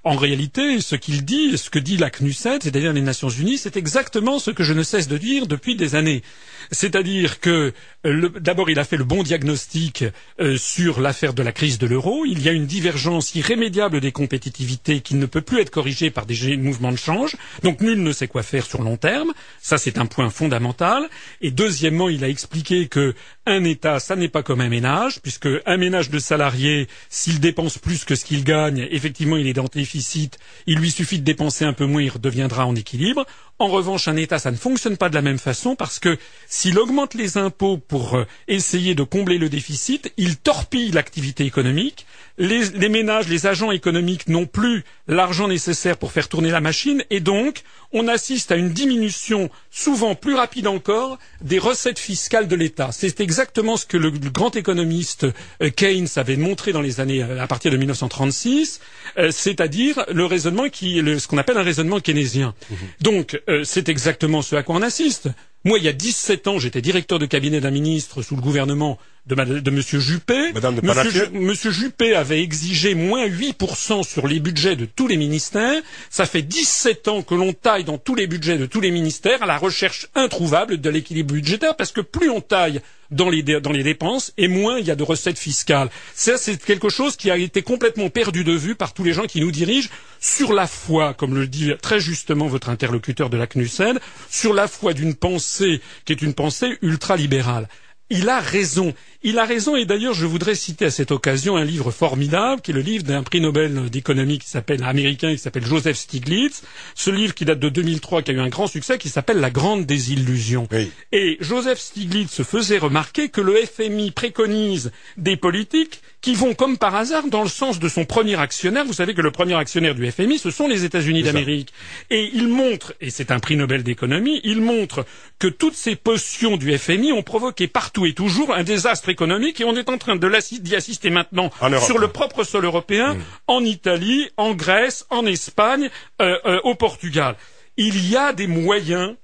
[0.03, 3.77] en réalité, ce qu'il dit, ce que dit la CNUSED, c'est-à-dire les Nations Unies, c'est
[3.77, 6.23] exactement ce que je ne cesse de dire depuis des années.
[6.71, 7.73] C'est-à-dire que,
[8.05, 10.05] euh, d'abord, il a fait le bon diagnostic
[10.39, 12.25] euh, sur l'affaire de la crise de l'euro.
[12.25, 16.25] Il y a une divergence irrémédiable des compétitivités qui ne peut plus être corrigée par
[16.25, 17.35] des mouvements de change.
[17.63, 19.33] Donc, nul ne sait quoi faire sur long terme.
[19.61, 21.09] Ça, c'est un point fondamental.
[21.41, 23.15] Et deuxièmement, il a expliqué que
[23.47, 27.79] un État, ça n'est pas comme un ménage, puisque un ménage de salariés, s'il dépense
[27.79, 30.37] plus que ce qu'il gagne, effectivement, il est dans déficit.
[30.67, 33.25] Il lui suffit de dépenser un peu moins, il redeviendra en équilibre.
[33.57, 36.17] En revanche, un État, ça ne fonctionne pas de la même façon parce que
[36.47, 42.05] s'il augmente les impôts pour euh, essayer de combler le déficit, il torpille l'activité économique.
[42.41, 47.03] Les, les ménages, les agents économiques n'ont plus l'argent nécessaire pour faire tourner la machine
[47.11, 47.61] et donc
[47.93, 52.89] on assiste à une diminution souvent plus rapide encore des recettes fiscales de l'État.
[52.91, 55.25] C'est exactement ce que le, le grand économiste
[55.61, 58.79] euh, Keynes avait montré dans les années euh, à partir de 1936,
[59.19, 62.55] euh, c'est-à-dire le raisonnement qui le- ce qu'on appelle un raisonnement keynésien.
[63.01, 65.29] Donc euh, c'est exactement ce à quoi on assiste.
[65.63, 68.97] Moi, il y a 17 ans, j'étais directeur de cabinet d'un ministre sous le gouvernement
[69.27, 70.51] de, Mad- de Monsieur Juppé.
[70.53, 75.17] Madame de Monsieur, Monsieur Juppé avait exigé moins 8% sur les budgets de tous les
[75.17, 75.83] ministères.
[76.09, 79.43] Ça fait 17 ans que l'on taille dans tous les budgets de tous les ministères
[79.43, 82.81] à la recherche introuvable de l'équilibre budgétaire parce que plus on taille
[83.11, 85.89] dans les, dépenses et moins il y a de recettes fiscales.
[86.15, 89.25] Ça, c'est quelque chose qui a été complètement perdu de vue par tous les gens
[89.25, 89.89] qui nous dirigent
[90.19, 93.99] sur la foi, comme le dit très justement votre interlocuteur de la CNUSED,
[94.29, 97.67] sur la foi d'une pensée qui est une pensée ultralibérale.
[98.13, 98.93] Il a raison.
[99.23, 102.71] Il a raison et d'ailleurs je voudrais citer à cette occasion un livre formidable qui
[102.71, 106.61] est le livre d'un prix Nobel d'économie qui s'appelle américain qui s'appelle Joseph Stiglitz.
[106.93, 109.49] Ce livre qui date de 2003 qui a eu un grand succès qui s'appelle La
[109.49, 110.67] grande désillusion.
[110.73, 110.91] Oui.
[111.13, 116.77] Et Joseph Stiglitz se faisait remarquer que le FMI préconise des politiques qui vont comme
[116.77, 118.85] par hasard dans le sens de son premier actionnaire.
[118.85, 121.73] Vous savez que le premier actionnaire du FMI, ce sont les États-Unis d'Amérique.
[122.09, 125.05] Et il montre, et c'est un prix Nobel d'économie, il montre
[125.39, 129.65] que toutes ces potions du FMI ont provoqué partout et toujours un désastre économique et
[129.65, 131.51] on est en train de d'y assister maintenant
[131.85, 133.17] sur le propre sol européen,
[133.47, 135.89] en Italie, en Grèce, en Espagne,
[136.21, 137.35] euh, euh, au Portugal.
[137.75, 139.15] Il y a des moyens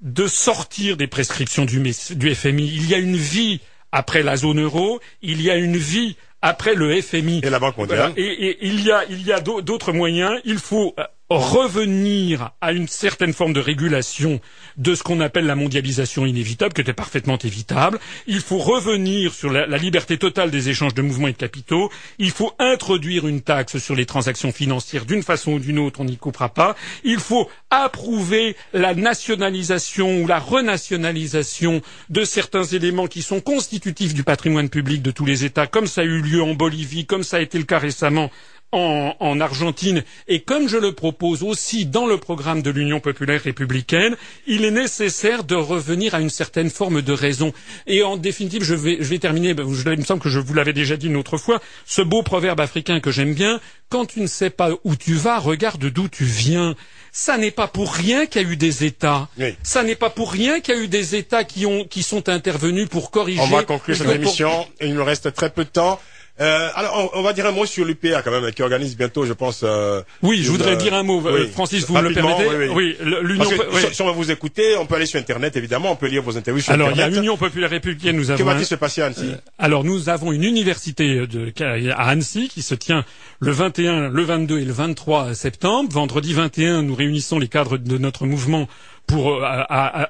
[0.00, 2.66] de sortir des prescriptions du FMI.
[2.66, 3.60] Il y a une vie
[3.92, 7.40] après la zone euro, il y a une vie après le FMI.
[7.44, 7.98] Et la Banque mondiale.
[7.98, 8.14] Voilà.
[8.16, 10.40] Et, et il y a, il y a d'au- d'autres moyens.
[10.44, 11.04] Il faut euh,
[11.36, 14.40] revenir à une certaine forme de régulation
[14.76, 17.98] de ce qu'on appelle la mondialisation inévitable, qui était parfaitement évitable.
[18.26, 21.90] Il faut revenir sur la, la liberté totale des échanges de mouvements et de capitaux.
[22.18, 26.04] Il faut introduire une taxe sur les transactions financières d'une façon ou d'une autre, on
[26.04, 26.74] n'y coupera pas.
[27.04, 34.24] Il faut approuver la nationalisation ou la renationalisation de certains éléments qui sont constitutifs du
[34.24, 37.36] patrimoine public de tous les États, comme ça a eu lieu en Bolivie, comme ça
[37.36, 38.30] a été le cas récemment
[38.72, 43.42] en, en Argentine, et comme je le propose aussi dans le programme de l'Union populaire
[43.42, 44.16] républicaine,
[44.46, 47.52] il est nécessaire de revenir à une certaine forme de raison.
[47.86, 50.38] Et en définitive, je vais, je vais terminer, ben, je- il me semble que je
[50.38, 54.06] vous l'avais déjà dit une autre fois, ce beau proverbe africain que j'aime bien, quand
[54.06, 56.76] tu ne sais pas où tu vas, regarde d'où tu viens.
[57.10, 59.28] Ça n'est pas pour rien qu'il y a eu des États.
[59.36, 59.56] Oui.
[59.64, 62.28] Ça n'est pas pour rien qu'il y a eu des États qui, ont, qui sont
[62.28, 63.40] intervenus pour corriger.
[63.42, 64.66] On va conclure cette pour- émission.
[64.80, 66.00] Il nous reste très peu de temps.
[66.40, 69.26] Euh, alors, on, on va dire un mot sur l'UPA quand même, qui organise bientôt,
[69.26, 69.60] je pense.
[69.62, 71.50] euh, Oui, je voudrais euh, dire un mot, euh, oui.
[71.52, 72.96] Francis, vous me le permettez oui, oui.
[73.22, 73.44] l'Union.
[73.44, 76.06] Que si- si on va vous écouter, on peut aller sur Internet, évidemment, on peut
[76.06, 77.18] lire vos interviews sur Alors, il y a Internet.
[77.22, 78.42] Union populaire républicaine, nous Que avons.
[78.48, 81.52] un- va-t-il se passer à Annecy Alors, nous avons une université de,
[81.92, 83.04] à Annecy qui se tient
[83.40, 85.90] le 21, le 22 et le 23 septembre.
[85.92, 88.66] Vendredi 21, nous réunissons les cadres de notre mouvement
[89.10, 89.62] pour euh,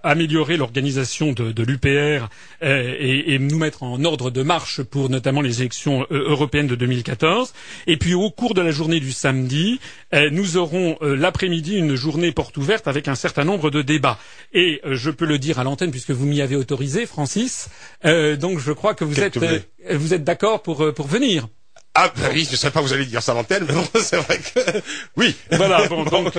[0.03, 2.28] améliorer l'organisation de, de l'UPR
[2.62, 7.55] et, et, nous mettre en ordre de marche pour notamment les élections européennes de 2014.
[7.86, 9.80] Et puis au cours de la journée du samedi,
[10.12, 14.18] nous aurons l'après-midi une journée porte ouverte avec un certain nombre de débats.
[14.53, 17.68] Et je peux le dire à l'antenne puisque vous m'y avez autorisé, Francis.
[18.05, 19.38] donc je crois que vous êtes
[19.92, 21.48] vous êtes d'accord pour pour venir.
[21.95, 23.84] Ah ben oui, je ne sais pas, vous allez dire ça à l'antenne, mais bon,
[24.01, 24.61] c'est vrai que
[25.16, 25.34] oui.
[25.51, 26.32] Voilà, bon, donc,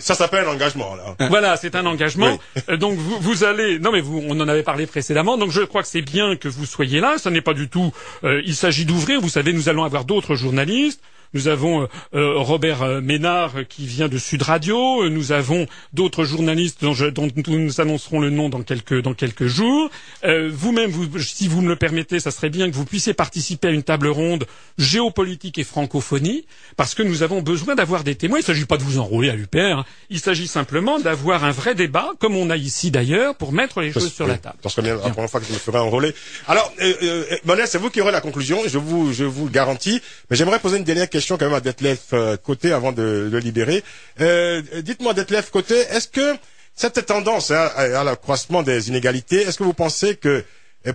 [0.00, 1.28] ça s'appelle un engagement là.
[1.28, 2.38] Voilà, c'est un engagement.
[2.68, 5.38] Euh, donc vous, vous allez, non mais vous, on en avait parlé précédemment.
[5.38, 7.16] Donc je crois que c'est bien que vous soyez là.
[7.16, 7.92] Ça n'est pas du tout.
[8.24, 9.20] Euh, il s'agit d'ouvrir.
[9.20, 11.00] Vous savez, nous allons avoir d'autres journalistes.
[11.34, 15.08] Nous avons euh, euh, Robert euh, Ménard qui vient de Sud Radio.
[15.08, 19.90] Nous avons d'autres journalistes dont, dont, nous annoncerons le nom dans quelques, dans quelques jours.
[20.24, 23.70] Vous-même, vous, si vous me le permettez, ça serait bien que vous puissiez participer à
[23.70, 24.46] une table ronde
[24.78, 28.38] géopolitique et francophonie, parce que nous avons besoin d'avoir des témoins.
[28.38, 29.58] Il ne s'agit pas de vous enrôler à l'UPR.
[29.58, 29.84] Hein.
[30.10, 33.92] Il s'agit simplement d'avoir un vrai débat, comme on a ici d'ailleurs, pour mettre les
[33.92, 34.56] choses sur la table.
[34.62, 36.14] Ça serait bien la première fois que je me ferai enrôler.
[36.46, 40.00] Alors, euh, euh, c'est vous qui aurez la conclusion, je vous, je vous le garantis.
[40.30, 43.28] Mais j'aimerais poser une dernière question question quand même à Detlef euh, Côté avant de
[43.32, 43.82] le libérer.
[44.20, 46.36] Euh, dites-moi, Detlef Côté, est-ce que
[46.76, 50.44] cette tendance hein, à, l'accroissement des inégalités, est-ce que vous pensez que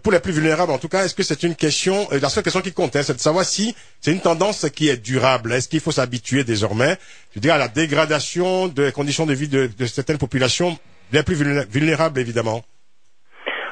[0.01, 2.61] pour les plus vulnérables, en tout cas, est-ce que c'est une question, la seule question
[2.61, 5.51] qui compte, hein, c'est de savoir si c'est une tendance qui est durable?
[5.51, 6.95] Est-ce qu'il faut s'habituer désormais,
[7.36, 10.78] je dire, à la dégradation des conditions de vie de, certaines populations,
[11.11, 12.63] les plus vulnérables, évidemment?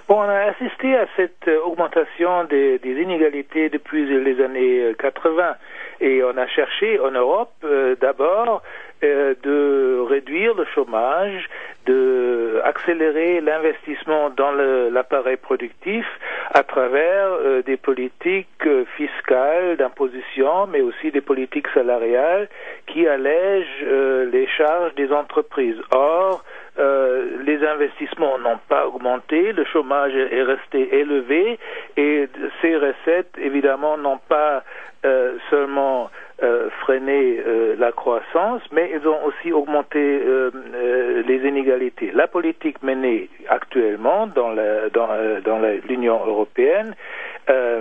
[0.10, 5.56] Bon, on a assisté à cette euh, augmentation des inégalités depuis les années 80.
[6.02, 8.64] Et on a cherché en Europe euh, d'abord
[9.04, 11.48] euh, de réduire le chômage,
[11.86, 16.06] de accélérer l'investissement dans l'appareil productif
[16.54, 22.50] à travers euh, des politiques fiscales d'imposition, mais aussi des politiques salariales
[22.88, 23.86] qui allègent
[24.32, 25.78] les charges des entreprises.
[25.92, 26.44] Or,
[26.78, 31.60] les investissements n'ont pas augmenté, le chômage est resté élevé
[31.98, 32.28] et
[32.62, 34.64] ces recettes, évidemment, n'ont pas
[35.04, 36.10] euh, seulement
[36.44, 42.12] euh, freiner euh, la croissance, mais ils ont aussi augmenté euh, euh, les inégalités.
[42.14, 45.08] La politique menée actuellement dans l'Union dans,
[45.44, 46.96] dans européenne,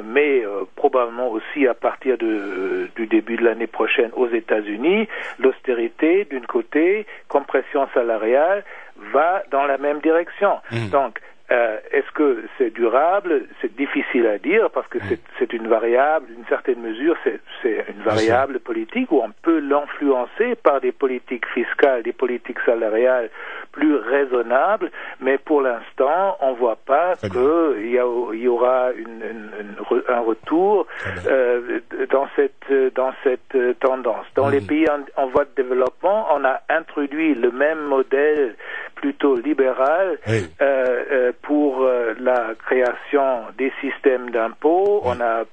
[0.04, 0.42] mais
[0.76, 5.06] probablement aussi à partir de, du début de l'année prochaine aux États-Unis,
[5.38, 8.64] l'austérité d'une côté, compression salariale,
[9.12, 10.58] va dans la même direction.
[10.70, 10.88] Mmh.
[10.90, 11.20] Donc,
[11.50, 13.42] euh, Est-ce que c'est durable?
[13.60, 14.98] C'est difficile à dire parce que
[15.38, 20.80] c'est une variable, d'une certaine mesure, c'est une variable politique où on peut l'influencer par
[20.80, 23.30] des politiques fiscales, des politiques salariales
[23.72, 24.90] plus raisonnables,
[25.20, 30.86] mais pour l'instant, on ne voit pas qu'il y, y, aura une, une, un retour
[31.26, 31.80] euh,
[32.10, 34.26] dans cette, dans cette tendance.
[34.34, 38.56] Dans les pays en, en voie de développement, on a introduit le même modèle
[38.94, 40.18] plutôt libéral
[40.60, 45.02] euh, pour euh, la création des systèmes d'impôts.
[45.04, 45.44] On a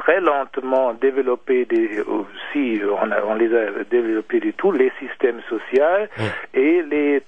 [0.00, 5.40] très lentement développé des aussi on, a, on les a développés du tout les systèmes
[5.48, 6.06] sociaux.
[6.54, 7.22] Et les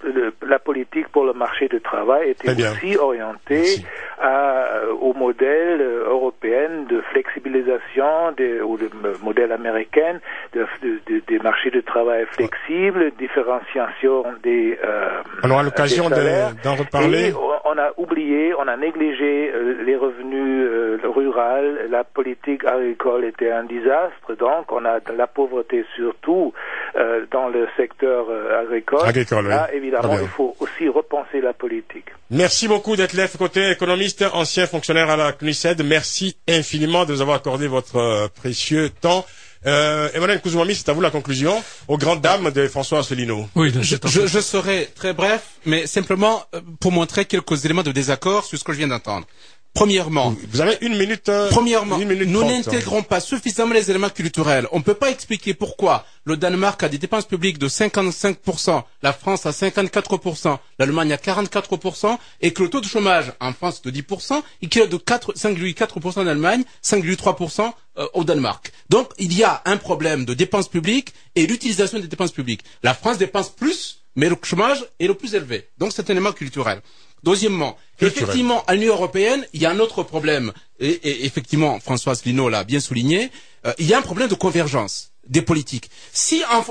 [0.46, 3.84] la politique pour le marché du travail était aussi orientée
[4.20, 8.88] à, au modèle européen de flexibilisation des, ou le
[9.22, 10.18] modèle américain
[10.54, 10.98] de, de,
[11.42, 17.28] marchés de travail flexibles, différenciation des euh, on aura l'occasion d'en reparler.
[17.28, 23.24] Et on a oublié, on a négligé euh, les revenus euh, ruraux, la politique agricole
[23.24, 26.52] était un désastre, donc on a de la pauvreté surtout
[26.96, 29.06] euh, dans le secteur euh, agricole.
[29.06, 32.06] agricole Là, évidemment, il faut aussi repenser la politique.
[32.30, 35.82] Merci beaucoup d'être là, côté économiste, ancien fonctionnaire à la CNUSED.
[35.84, 39.24] Merci infiniment de nous avoir accordé votre précieux temps.
[39.66, 43.48] Euh, Emmanuel Kouzoumami, c'est à vous la conclusion, aux grandes dames de François Asselineau.
[43.54, 46.42] Oui, je, je, je, serai très bref, mais simplement
[46.80, 49.26] pour montrer quelques éléments de désaccord sur ce que je viens d'entendre.
[49.74, 51.30] Premièrement, vous avez une minute.
[51.30, 54.68] Euh, premièrement, nous n'intégrons pas suffisamment les éléments culturels.
[54.70, 59.12] On ne peut pas expliquer pourquoi le Danemark a des dépenses publiques de 55%, la
[59.14, 63.90] France à 54%, l'Allemagne à 44%, et que le taux de chômage en France est
[63.90, 68.72] de 10%, et qu'il est de 5,4% en Allemagne, 5,3% euh, au Danemark.
[68.90, 72.62] Donc, il y a un problème de dépenses publiques et l'utilisation des dépenses publiques.
[72.82, 75.68] La France dépense plus, mais le chômage est le plus élevé.
[75.78, 76.82] Donc, c'est un élément culturel.
[77.22, 80.52] Deuxièmement, effectivement, à l'Union européenne, il y a un autre problème.
[80.80, 83.30] Et, effectivement, Françoise Lino l'a bien souligné.
[83.66, 85.88] Euh, il y a un problème de convergence des politiques.
[86.12, 86.64] Si en,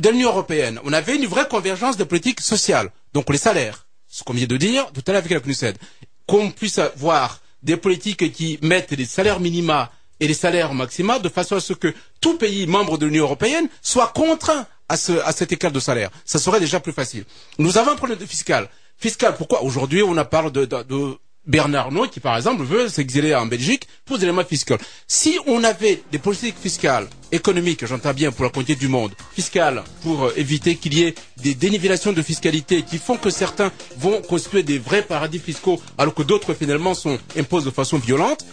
[0.00, 4.24] dans l'Union européenne, on avait une vraie convergence des politiques sociales, donc les salaires, ce
[4.24, 5.76] qu'on vient de dire tout à l'heure avec la CNUSED,
[6.26, 11.28] qu'on puisse avoir des politiques qui mettent les salaires minima et les salaires maxima de
[11.28, 15.32] façon à ce que tout pays membre de l'Union européenne soit contraint à, ce, à
[15.32, 16.10] cet écart de salaire.
[16.24, 17.24] Ça serait déjà plus facile.
[17.58, 18.68] Nous avons un problème de fiscal.
[19.00, 20.68] Fiscal, pourquoi aujourd'hui on a parlé de,
[21.46, 24.76] Bernard Arnault qui, par exemple, veut s'exiler en Belgique pour des éléments fiscaux.
[25.08, 29.82] Si on avait des politiques fiscales, économiques, j'entends bien, pour la quantité du monde, fiscales,
[30.02, 34.20] pour euh, éviter qu'il y ait des dénivellations de fiscalité qui font que certains vont
[34.20, 38.44] constituer des vrais paradis fiscaux alors que d'autres, finalement, sont imposés de façon violente,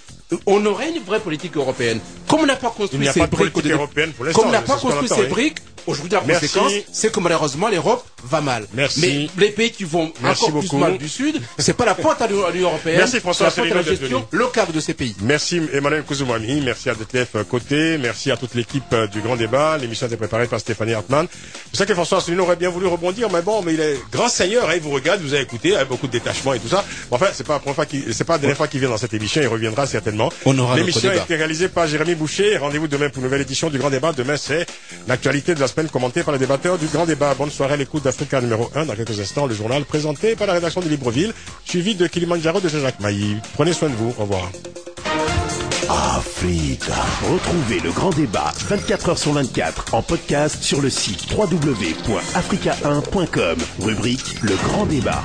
[0.46, 2.00] on aurait une vraie politique européenne.
[2.28, 5.08] Comme on n'a pas Il construit a ces briques, comme on n'a c'est pas construit
[5.08, 6.50] ces briques, aujourd'hui la Merci.
[6.50, 8.68] conséquence, c'est que malheureusement l'Europe va mal.
[8.74, 9.00] Merci.
[9.02, 10.68] Mais les pays qui vont Merci encore beaucoup.
[10.68, 13.68] plus mal du Sud, c'est pas la faute à l'Union européenne, Merci, François c'est la
[13.68, 15.16] faute à la gestion locale de ces pays.
[15.22, 19.78] Merci Emmanuel Kouzoumami, merci à DTF Côté, merci à toute l'équipe euh, du Grand Débat.
[19.78, 21.28] L'émission a été préparée par Stéphanie Hartmann.
[21.72, 24.28] Je sais que François Asselineau aurait bien voulu rebondir, mais bon, mais il est grand
[24.28, 26.84] seigneur, hein, il vous regarde, vous avez écouté, avec beaucoup de détachement et tout ça.
[27.10, 28.98] Bon, enfin, c'est pas la première fois c'est pas la dernière fois qu'il vient dans
[28.98, 30.17] cette émission, il reviendra certainement.
[30.46, 32.58] On aura notre L'émission a été réalisée par Jérémy Boucher.
[32.58, 34.14] Rendez-vous demain pour une nouvelle édition du Grand Débat.
[34.14, 34.66] Demain, c'est
[35.08, 37.34] l'actualité de la semaine commentée par les débatteurs du Grand Débat.
[37.36, 38.86] Bonne soirée l'écoute d'Africa numéro 1.
[38.86, 41.34] Dans quelques instants, le journal présenté par la rédaction de Libreville,
[41.66, 43.38] suivi de Kilimanjaro de Jean-Jacques Mailly.
[43.54, 44.14] Prenez soin de vous.
[44.18, 44.50] Au revoir.
[45.90, 46.94] Africa.
[47.32, 53.58] Retrouvez le grand débat 24 heures sur 24 en podcast sur le site www.africa1.com.
[53.80, 55.24] Rubrique Le Grand Débat.